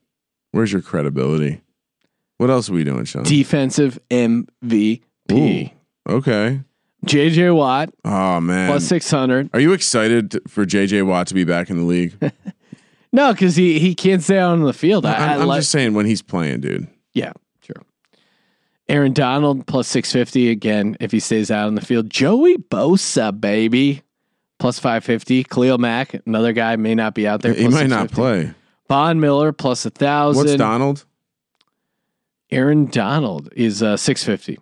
[0.56, 1.62] Where's your credibility?
[2.38, 3.24] What else are we doing, Sean?
[3.24, 5.72] Defensive MVP.
[6.08, 6.62] Okay.
[7.06, 8.70] JJ Watt Oh man.
[8.70, 9.50] plus six hundred.
[9.54, 12.18] Are you excited t- for JJ Watt to be back in the league?
[13.14, 15.06] No, because he he can't stay out on the field.
[15.06, 16.86] I, I I'm, I'm like- just saying when he's playing, dude.
[17.14, 17.32] Yeah,
[17.62, 17.82] sure.
[18.90, 22.10] Aaron Donald plus 650 again if he stays out on the field.
[22.10, 24.02] Joey Bosa, baby,
[24.60, 25.46] plus 550.
[25.46, 27.54] Khalil Mack, another guy may not be out there.
[27.54, 28.16] He plus might not 650.
[28.16, 28.54] play.
[28.88, 30.46] Von Miller plus a thousand.
[30.46, 31.06] What's Donald?
[32.52, 34.60] Aaron Donald is uh, 650.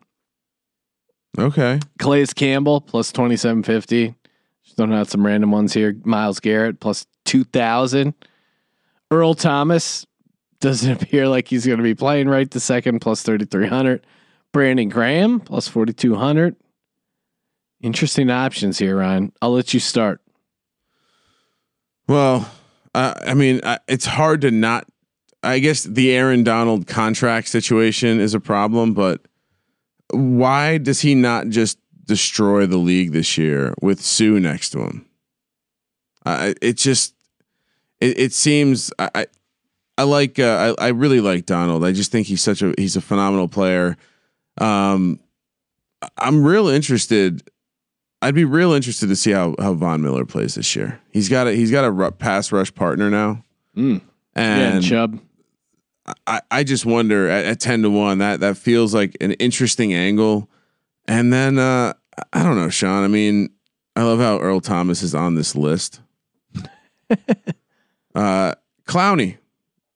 [1.37, 1.79] Okay.
[1.99, 4.15] Calais Campbell plus 2750.
[4.63, 5.95] Just throwing out some random ones here.
[6.03, 8.13] Myles Garrett plus 2000.
[9.11, 10.05] Earl Thomas
[10.59, 14.05] doesn't appear like he's going to be playing right the second plus 3300.
[14.51, 16.55] Brandon Graham plus 4200.
[17.81, 19.33] Interesting options here, Ryan.
[19.41, 20.21] I'll let you start.
[22.07, 22.49] Well,
[22.93, 24.87] uh, I mean, I, it's hard to not.
[25.41, 29.21] I guess the Aaron Donald contract situation is a problem, but
[30.11, 35.05] why does he not just destroy the league this year with Suh next to him?
[36.25, 37.13] It just
[37.99, 39.25] it, it seems I, I
[39.97, 41.83] I like uh, I I really like Donald.
[41.83, 43.97] I just think he's such a he's a phenomenal player.
[44.59, 45.19] Um,
[46.17, 47.49] I'm real interested.
[48.23, 50.99] I'd be real interested to see how how Von Miller plays this year.
[51.11, 53.43] He's got a he's got a pass rush partner now,
[53.75, 54.01] Mm.
[54.35, 55.19] Yeah, and and Chubb.
[56.27, 59.93] I, I just wonder at, at ten to one that that feels like an interesting
[59.93, 60.49] angle.
[61.07, 61.93] And then uh,
[62.33, 63.03] I don't know, Sean.
[63.03, 63.49] I mean,
[63.95, 66.01] I love how Earl Thomas is on this list.
[68.15, 68.53] uh,
[68.87, 69.37] Clowney,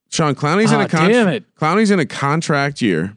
[0.10, 1.44] Sean Clowney's in Ah, a con- damn it.
[1.56, 3.16] Clowney's in a contract year.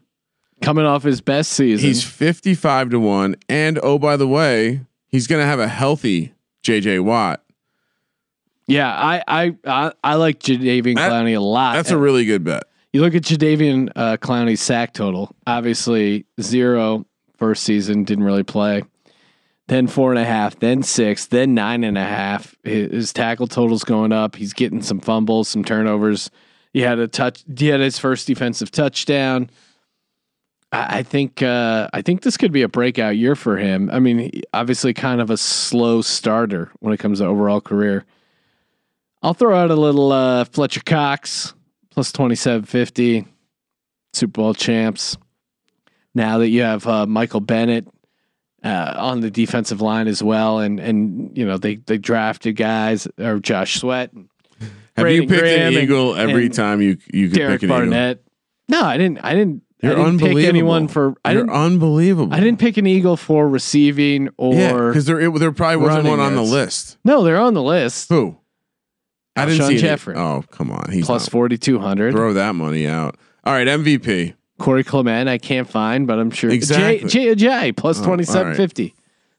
[0.63, 1.87] Coming off his best season.
[1.87, 5.69] He's fifty five to one, and oh by the way, he's going to have a
[5.69, 6.33] healthy
[6.63, 7.01] J.J.
[7.01, 7.43] Watt.
[8.67, 11.75] yeah, I I I, I like Jadeveon That- Clowney a lot.
[11.75, 12.65] That's a really good bet.
[12.93, 15.35] You look at Jadeveon uh, Clowney's sack total.
[15.47, 17.07] Obviously, zero
[17.37, 18.83] first season, didn't really play.
[19.69, 22.57] Then four and a half, then six, then nine and a half.
[22.65, 24.35] His, his tackle total's going up.
[24.35, 26.29] He's getting some fumbles, some turnovers.
[26.73, 27.45] He had a touch.
[27.57, 29.49] He had his first defensive touchdown.
[30.73, 31.43] I, think.
[31.43, 33.91] Uh, I think this could be a breakout year for him.
[33.93, 38.05] I mean, obviously, kind of a slow starter when it comes to overall career.
[39.23, 41.55] I'll throw out a little uh, Fletcher Cox
[41.91, 43.27] plus twenty seven fifty.
[44.13, 45.17] Super Bowl champs.
[46.15, 47.87] Now that you have uh, Michael Bennett
[48.65, 53.07] uh, on the defensive line as well, and and you know they they drafted guys
[53.19, 56.97] or Josh Sweat, Have Brandon you picked Graham an and- eagle every and time you
[57.13, 58.15] you could Derek pick an eagle?
[58.69, 59.19] No, I didn't.
[59.25, 59.63] I didn't.
[59.83, 60.49] You're I didn't pick unbelievable.
[60.49, 61.15] anyone for.
[61.25, 61.57] I You're didn't.
[61.57, 62.35] unbelievable.
[62.35, 66.07] I didn't pick an eagle for receiving or Yeah, because there it, there probably wasn't
[66.07, 66.51] one on the yards.
[66.53, 66.99] list.
[67.05, 67.23] no.
[67.25, 68.09] They're on the list.
[68.11, 68.37] Who?
[69.37, 70.17] I didn't Alshon see Jeffery.
[70.17, 72.13] Oh come on, he's Plus not- forty two hundred.
[72.13, 73.17] Throw that money out.
[73.45, 74.35] All right, MVP.
[74.59, 76.51] Corey Clement, I can't find, but I'm sure.
[76.51, 77.09] Exactly.
[77.09, 78.95] Jay, Jay plus Oh, twenty seven fifty.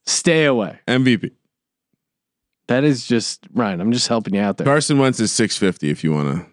[0.08, 0.80] Stay away.
[0.88, 1.30] MVP.
[2.68, 3.82] That is just Ryan.
[3.82, 4.66] I'm just helping you out there.
[4.66, 5.92] Carson Wentz is six fifty.
[5.92, 6.46] If you want to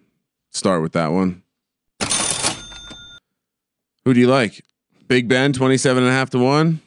[0.51, 1.43] start with that one,
[4.09, 4.65] who do you like?
[5.07, 6.81] Big Ben twenty seven and a half to one.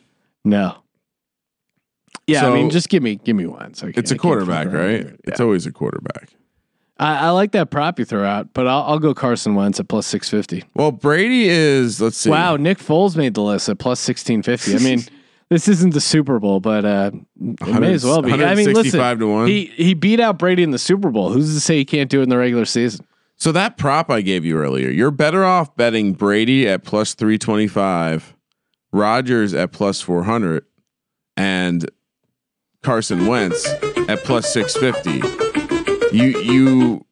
[0.44, 0.76] No.
[2.26, 3.76] Yeah, So- I mean, just give me give me one.
[3.76, 5.02] So It's a quarterback, right?
[5.02, 5.16] here.
[5.26, 6.30] It's always a quarterback.
[6.98, 9.88] I, I like that prop you throw out, but I'll, I'll go Carson Wentz at
[9.88, 10.64] plus six fifty.
[10.74, 12.02] Well, Brady is.
[12.02, 12.30] Let's see.
[12.32, 14.76] Wow, Nick Foles made the list at plus sixteen fifty.
[14.76, 15.02] I mean,
[15.50, 18.32] this isn't the Super Bowl, but uh, it may as well be.
[18.34, 19.48] I mean, listen, 165 to one.
[19.48, 21.32] he he beat out Brady in the Super Bowl.
[21.32, 23.06] Who's to say he can't do it in the regular season?
[23.42, 28.36] So that prop I gave you earlier, you're better off betting Brady at plus 325,
[28.94, 30.64] Rodgers at plus 400,
[31.36, 31.90] and
[32.84, 33.68] Carson Wentz
[34.08, 36.16] at plus 650.
[36.16, 37.06] You you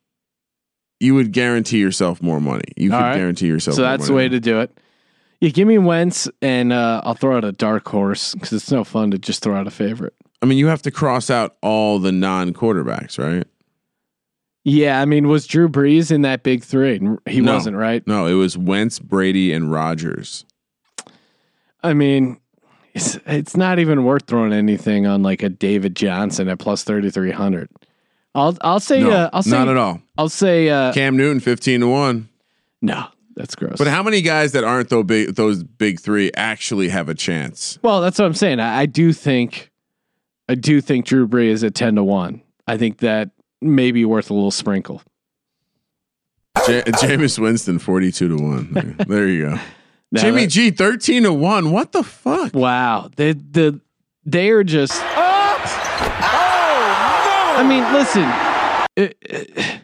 [0.99, 2.61] you would guarantee yourself more money.
[2.77, 3.15] You could All right.
[3.15, 3.77] guarantee yourself.
[3.77, 4.79] So that's the way to do it.
[5.41, 8.83] You give me Wentz, and uh, I'll throw out a dark horse because it's no
[8.83, 10.13] fun to just throw out a favorite.
[10.43, 13.47] I mean, you have to cross out all the non-quarterbacks, right?
[14.63, 16.99] Yeah, I mean, was Drew Brees in that big three?
[17.27, 17.55] He No.
[17.55, 18.05] wasn't, right?
[18.05, 20.45] No, it was Wentz, Brady, and Rodgers.
[21.81, 22.39] I mean,
[22.93, 27.09] it's it's not even worth throwing anything on like a David Johnson at plus thirty
[27.09, 27.69] three hundred.
[28.35, 30.01] I'll I'll say No, uh, I'll say not at all.
[30.17, 32.29] I'll say uh, Cam Newton, 15 to 1.
[32.81, 33.05] no.
[33.35, 33.75] That's gross.
[33.77, 37.79] But how many guys that aren't those big, those big three actually have a chance?
[37.81, 38.59] well, that's what I'm saying.
[38.59, 39.71] I, I do think
[40.49, 42.41] I do think Drew Brees is at ten to one.
[42.67, 43.29] I think that
[43.61, 45.01] may be worth a little sprinkle.
[46.65, 48.95] J- Jameis Winston, 42 to 1.
[49.07, 49.59] there you go.
[50.11, 51.71] Now Jimmy that- G, 13 to 1.
[51.71, 52.55] What the fuck?
[52.55, 53.79] Wow, they the
[54.25, 54.99] they are just.
[57.51, 58.23] I mean, listen.
[58.23, 59.77] uh, uh,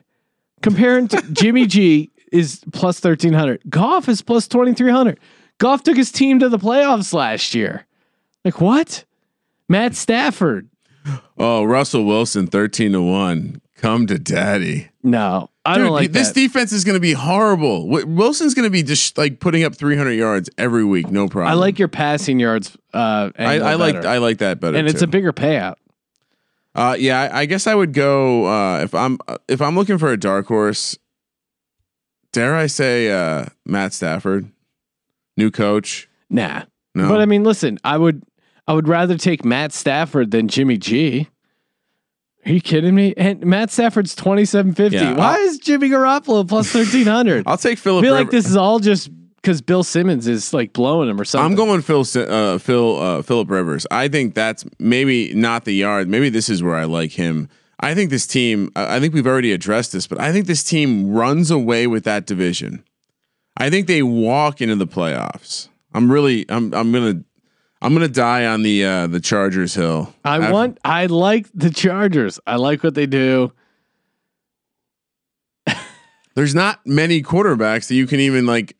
[0.64, 3.62] comparing to Jimmy G is plus thirteen hundred.
[3.70, 5.20] Goff is plus twenty three hundred.
[5.60, 7.86] Goff took his team to the playoffs last year.
[8.44, 9.06] Like what?
[9.70, 10.70] Matt Stafford.
[11.38, 13.62] Oh, Russell Wilson, 13 to 1.
[13.78, 14.90] Come to daddy.
[15.04, 16.34] No, I Dude, don't like this that.
[16.34, 17.88] defense is going to be horrible.
[17.88, 21.12] Wilson's going to be just like putting up 300 yards every week.
[21.12, 21.52] No problem.
[21.52, 22.78] I like your passing yards.
[22.94, 23.96] Uh, I, I like.
[23.98, 24.78] I like that better.
[24.78, 25.06] and it's too.
[25.06, 25.76] a bigger payout.
[26.74, 29.98] Uh, yeah, I, I guess I would go uh, if I'm uh, if I'm looking
[29.98, 30.98] for a dark horse.
[32.32, 34.50] Dare I say uh, Matt Stafford,
[35.38, 36.10] new coach?
[36.30, 36.64] Nah,
[36.94, 38.24] No, but I mean, listen, I would
[38.68, 41.30] I would rather take Matt Stafford than Jimmy G.
[42.46, 43.14] Are you kidding me?
[43.18, 44.98] And Matt Stafford's twenty seven fifty.
[44.98, 47.44] Yeah, Why I'll- is Jimmy Garoppolo plus thirteen hundred?
[47.48, 48.04] I'll take Philip.
[48.04, 51.26] I feel like this is all just because Bill Simmons is like blowing him or
[51.26, 51.46] something.
[51.46, 53.88] I'm going Phil uh, Phil uh, Philip Rivers.
[53.90, 56.08] I think that's maybe not the yard.
[56.08, 57.50] Maybe this is where I like him.
[57.80, 58.72] I think this team.
[58.76, 62.04] I I think we've already addressed this, but I think this team runs away with
[62.04, 62.84] that division.
[63.58, 65.70] I think they walk into the playoffs.
[65.94, 66.46] I'm really.
[66.50, 66.74] I'm.
[66.74, 67.24] I'm gonna.
[67.86, 70.14] I'm gonna die on the uh, the Chargers hill.
[70.24, 70.80] I I've- want.
[70.84, 72.40] I like the Chargers.
[72.48, 73.52] I like what they do.
[76.36, 78.76] there's not many quarterbacks that you can even like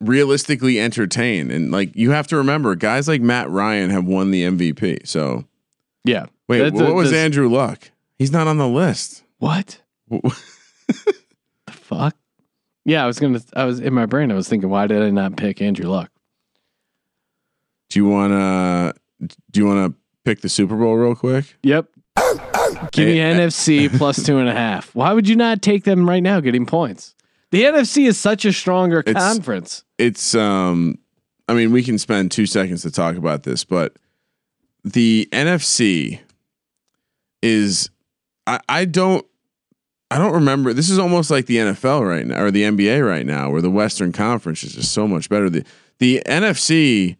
[0.00, 1.50] realistically entertain.
[1.50, 5.06] And like you have to remember, guys like Matt Ryan have won the MVP.
[5.08, 5.44] So
[6.04, 6.26] Yeah.
[6.46, 7.90] wait, what was Andrew Luck?
[8.18, 9.24] He's not on the list.
[9.38, 9.80] What?
[10.10, 10.30] the
[11.70, 12.14] fuck?
[12.84, 13.40] Yeah, I was gonna.
[13.56, 14.30] I was in my brain.
[14.30, 16.10] I was thinking, why did I not pick Andrew Luck?
[17.92, 18.94] Do you wanna
[19.50, 19.92] do you wanna
[20.24, 21.44] pick the Super Bowl real quick?
[21.62, 21.88] Yep.
[22.90, 24.94] Give me NFC plus two and a half.
[24.94, 27.14] Why would you not take them right now, getting points?
[27.50, 29.84] The NFC is such a stronger It's- conference.
[29.98, 31.00] It's um
[31.48, 33.96] I mean we can spend two seconds to talk about this, but
[34.84, 36.20] the NFC
[37.42, 37.90] is
[38.46, 39.26] I, I don't
[40.10, 43.26] I don't remember this is almost like the NFL right now or the NBA right
[43.26, 45.50] now where the Western Conference is just so much better.
[45.50, 45.62] The
[45.98, 47.18] the NFC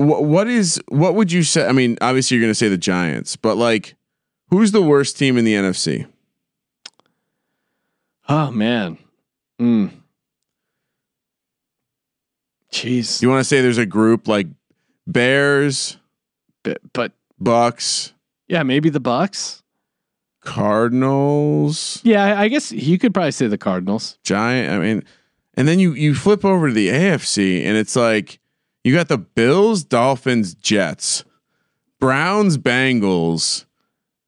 [0.00, 2.78] what what is what would you say I mean obviously you're going to say the
[2.78, 3.94] Giants, but like
[4.48, 6.06] who's the worst team in the NFC?
[8.28, 8.98] Oh man.
[9.60, 9.90] Mm.
[12.72, 13.20] Jeez.
[13.20, 14.46] You want to say there's a group like
[15.06, 15.96] Bears,
[16.62, 18.12] But, but Bucks,
[18.48, 19.62] yeah, maybe the Bucks.
[20.42, 24.18] Cardinals, Yeah, I I guess you could probably say the Cardinals.
[24.24, 24.72] Giant.
[24.72, 25.04] I mean,
[25.54, 28.39] and then you you flip over to the AFC, and it's like
[28.84, 31.24] you got the Bills, Dolphins, Jets,
[31.98, 33.64] Browns, Bengals.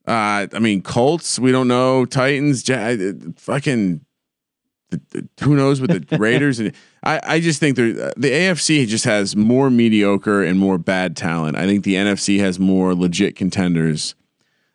[0.07, 1.39] Uh, I mean, Colts.
[1.39, 2.69] We don't know Titans.
[2.69, 2.97] Ja-
[3.37, 4.01] fucking.
[4.91, 6.73] the- the- Who knows with the Raiders and
[7.05, 11.57] I, I just think there the AFC just has more mediocre and more bad talent.
[11.57, 14.15] I think the NFC has more legit contenders.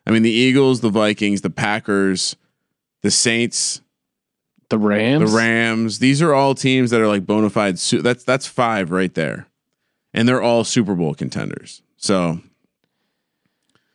[0.06, 2.34] I mean the Eagles, the Vikings, the Packers,
[3.02, 3.80] the Saints,
[4.70, 5.30] The Rams.
[5.30, 5.98] the Rams.
[6.00, 7.78] These are all teams that are like bona fide.
[7.78, 9.46] Su- that's that's five right there,
[10.14, 11.82] and they're all Super Bowl contenders.
[11.96, 12.40] So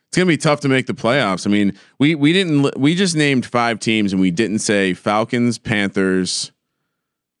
[0.08, 1.46] it's gonna be tough to make the playoffs.
[1.46, 5.58] I mean, we we didn't we just named five teams, and we didn't say Falcons,
[5.58, 6.52] Panthers,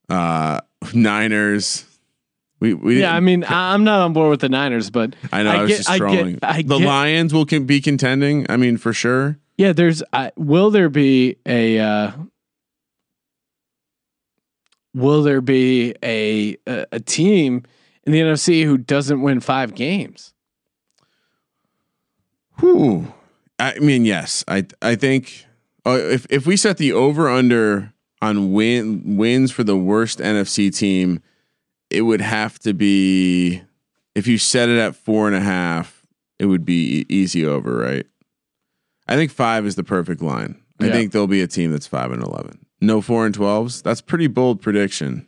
[0.08, 0.60] uh,
[0.92, 1.84] Niners.
[2.60, 5.42] We we Yeah, I mean, I- I'm not on board with the Niners, but I
[5.42, 8.46] know I, was get- just I get- I the get- Lions will can be contending.
[8.48, 9.38] I mean, for sure.
[9.58, 10.02] Yeah, there's.
[10.12, 11.78] I will there be a?
[11.78, 12.12] Uh,
[14.94, 17.62] will there be a, a a team
[18.06, 20.32] in the NFC who doesn't win five games?
[22.60, 23.12] Whew.
[23.58, 24.44] I mean, yes.
[24.48, 25.46] I I think
[25.86, 27.92] uh, if if we set the over under
[28.22, 31.20] on win wins for the worst NFC team,
[31.90, 33.62] it would have to be
[34.14, 36.04] if you set it at four and a half,
[36.38, 38.06] it would be easy over, right?
[39.06, 40.60] I think five is the perfect line.
[40.80, 40.92] I Yeah.
[40.92, 42.64] think there'll be a team that's five and eleven.
[42.80, 43.82] No four and twelves.
[43.82, 45.26] That's pretty bold prediction.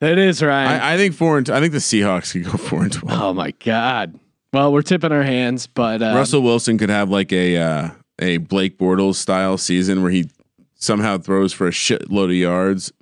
[0.00, 0.66] That is right.
[0.80, 3.20] I, I think four and I think the Seahawks could go four and twelve.
[3.20, 4.18] oh my god.
[4.52, 8.38] Well, we're tipping our hands, but uh, Russell Wilson could have like a uh, a
[8.38, 10.30] Blake Bortles style season where he
[10.74, 12.92] somehow throws for a shitload of yards.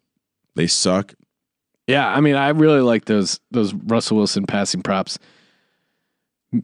[0.54, 1.14] They suck.
[1.86, 5.18] Yeah, I mean, I really like those those Russell Wilson passing props.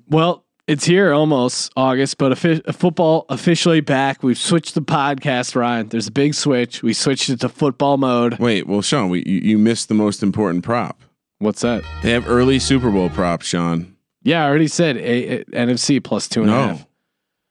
[0.08, 4.22] Well, it's here almost August, but offi- football officially back.
[4.22, 5.88] We've switched the podcast, Ryan.
[5.88, 6.82] There's a big switch.
[6.82, 8.38] We switched it to football mode.
[8.38, 11.02] Wait, well, Sean, we, you, you missed the most important prop.
[11.38, 11.82] What's that?
[12.02, 13.96] They have early Super Bowl props, Sean.
[14.22, 16.78] Yeah, I already said a, a- NFC plus two and a half.
[16.80, 16.86] No,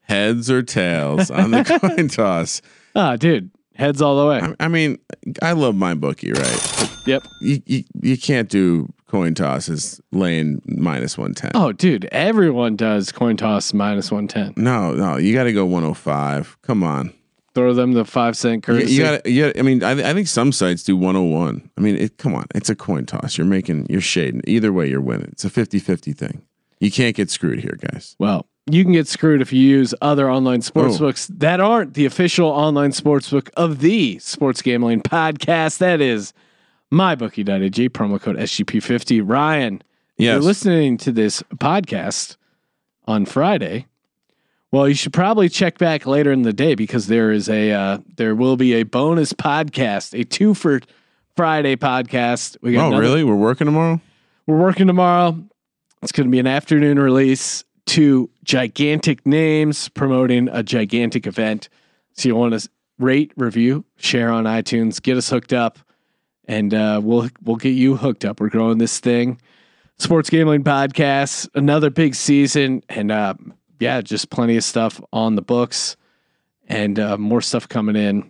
[0.02, 1.64] heads or tails on the
[1.96, 2.62] coin toss.
[2.94, 4.40] Ah, dude, heads all the way.
[4.40, 4.98] I, I mean,
[5.42, 6.90] I love my bookie, right?
[7.06, 7.22] yep.
[7.40, 11.50] You, you you can't do coin toss is laying minus one ten.
[11.54, 14.54] Oh, dude, everyone does coin toss minus one ten.
[14.56, 16.56] No, no, you got to go one hundred five.
[16.62, 17.12] Come on.
[17.52, 18.92] Throw them the five cent You, courtesy.
[18.94, 19.50] you got yeah.
[19.58, 21.68] I mean, I, I think some sites do 101.
[21.76, 23.36] I mean, it, come on, it's a coin toss.
[23.36, 24.42] You're making, you're shading.
[24.46, 25.30] Either way, you're winning.
[25.32, 26.42] It's a 50-50 thing.
[26.78, 28.14] You can't get screwed here, guys.
[28.20, 30.98] Well, you can get screwed if you use other online sports Oh.
[31.00, 35.78] books that aren't the official online sports book of the Sports Gambling Podcast.
[35.78, 36.32] That is
[36.92, 39.22] mybookie.ag, promo code SGP50.
[39.24, 39.82] Ryan,
[40.16, 40.34] Yes.
[40.34, 42.36] you're listening to this podcast
[43.06, 43.86] on Friday.
[44.72, 47.98] Well, you should probably check back later in the day because there is a uh,
[48.16, 50.80] there will be a bonus podcast, a two for
[51.36, 52.56] Friday podcast.
[52.62, 53.24] We Oh, another- really?
[53.24, 54.00] We're working tomorrow.
[54.46, 55.38] we're working tomorrow.
[56.02, 57.64] It's going to be an afternoon release.
[57.86, 61.68] Two gigantic names promoting a gigantic event.
[62.12, 62.68] So you want to
[62.98, 65.78] rate, review, share on iTunes, get us hooked up,
[66.50, 68.40] and uh, we'll we'll get you hooked up.
[68.40, 69.40] We're growing this thing.
[69.98, 73.34] Sports gambling podcast, another big season, and uh,
[73.78, 75.96] yeah, just plenty of stuff on the books,
[76.66, 78.28] and uh, more stuff coming in.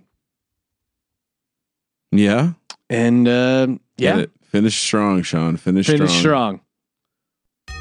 [2.12, 2.53] Yeah.
[2.91, 4.27] And uh, yeah.
[4.43, 5.57] Finish strong, Sean.
[5.57, 6.61] Finish, finish strong.
[7.68, 7.81] strong.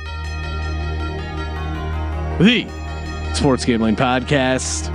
[2.40, 2.66] The
[3.34, 4.88] Sports Gambling Podcast.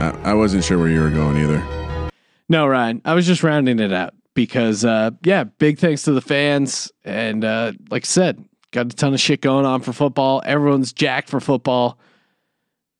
[0.00, 1.75] I, I wasn't sure where you were going either.
[2.48, 6.20] No, Ryan, I was just rounding it out because, uh, yeah, big thanks to the
[6.20, 6.92] fans.
[7.04, 10.42] And uh, like I said, got a ton of shit going on for football.
[10.44, 11.98] Everyone's jacked for football.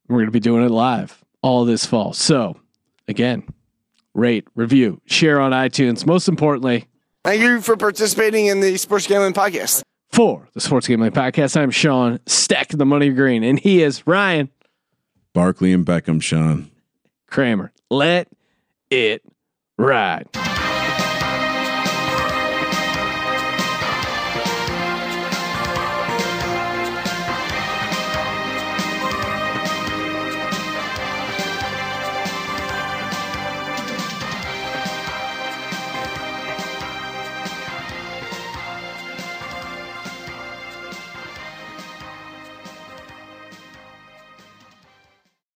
[0.09, 2.13] We're going to be doing it live all this fall.
[2.13, 2.57] So,
[3.07, 3.45] again,
[4.15, 6.07] rate, review, share on iTunes.
[6.07, 6.87] Most importantly,
[7.25, 9.83] Thank you for participating in the Sports Gambling Podcast.
[10.13, 14.49] for the Sports Gambling Podcast, I'm Sean, stack the money green, and he is Ryan
[15.33, 16.71] Barkley and Beckham, Sean.
[17.27, 17.73] Kramer.
[17.91, 18.29] Let
[18.91, 19.23] it
[19.79, 20.56] ride.